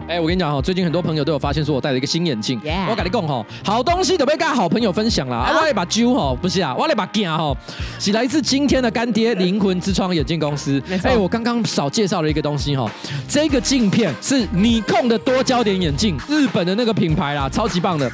[0.08, 2.58] 哎，我跟你讲哈，最近很多朋友都有发现说我戴了一个新眼镜。
[2.90, 5.36] 我跟你讲哈，好东西都被跟好朋友分享了。
[5.36, 7.54] 啊，我来把揪哈，不是啊，我来把镜哈，
[8.00, 10.82] 是来自今天的干爹灵魂之窗眼镜公司。
[11.04, 12.90] 哎，我刚刚少介绍了一个东西哈，
[13.28, 18.10] 这个镜片是尼控的多焦点眼镜，日本的那个品牌啦，超级棒的。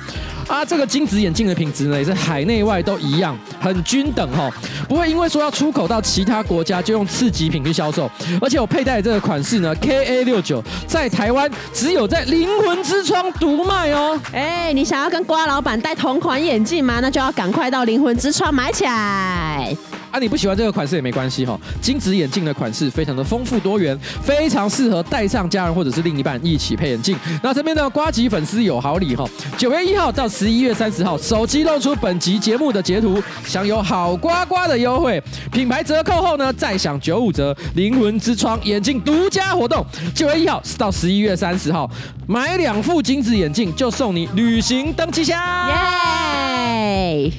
[0.48, 4.50] 啊，这个金子眼镜的品质呢，也是海内外都一样，很均等哈，
[4.88, 8.10] 不会因为说要出口到其他国家就用次级品去销售。
[8.42, 14.20] 而且我佩戴的这个款式呢，KA 六九，在台湾只有在灵魂之窗独卖哦。
[14.32, 17.00] 哎，你想要跟瓜老板戴同款眼镜吗？
[17.00, 19.76] 那就要赶快到灵魂之窗买起来。
[20.12, 27.18] 啊，你不喜欢这个款式也没关系哈，金子眼镜的款式非常的丰富多元，非常适合带上家人或者是另一半一起配眼镜。
[27.42, 29.26] 那这边的瓜吉粉丝有好礼哈，
[29.58, 35.22] 九月一号到十一月三十号，手机露出本集节目的截图，享有好呱呱的优惠，
[35.52, 37.56] 品牌折扣后呢再享九五折。
[37.76, 41.88] 灵魂之窗眼镜独家活动，九月一号到十一月三十号，
[42.28, 45.40] 买两副金子眼镜就送你旅行登机箱。
[45.70, 47.32] 耶！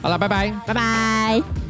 [0.00, 1.63] 好了，拜拜，拜拜。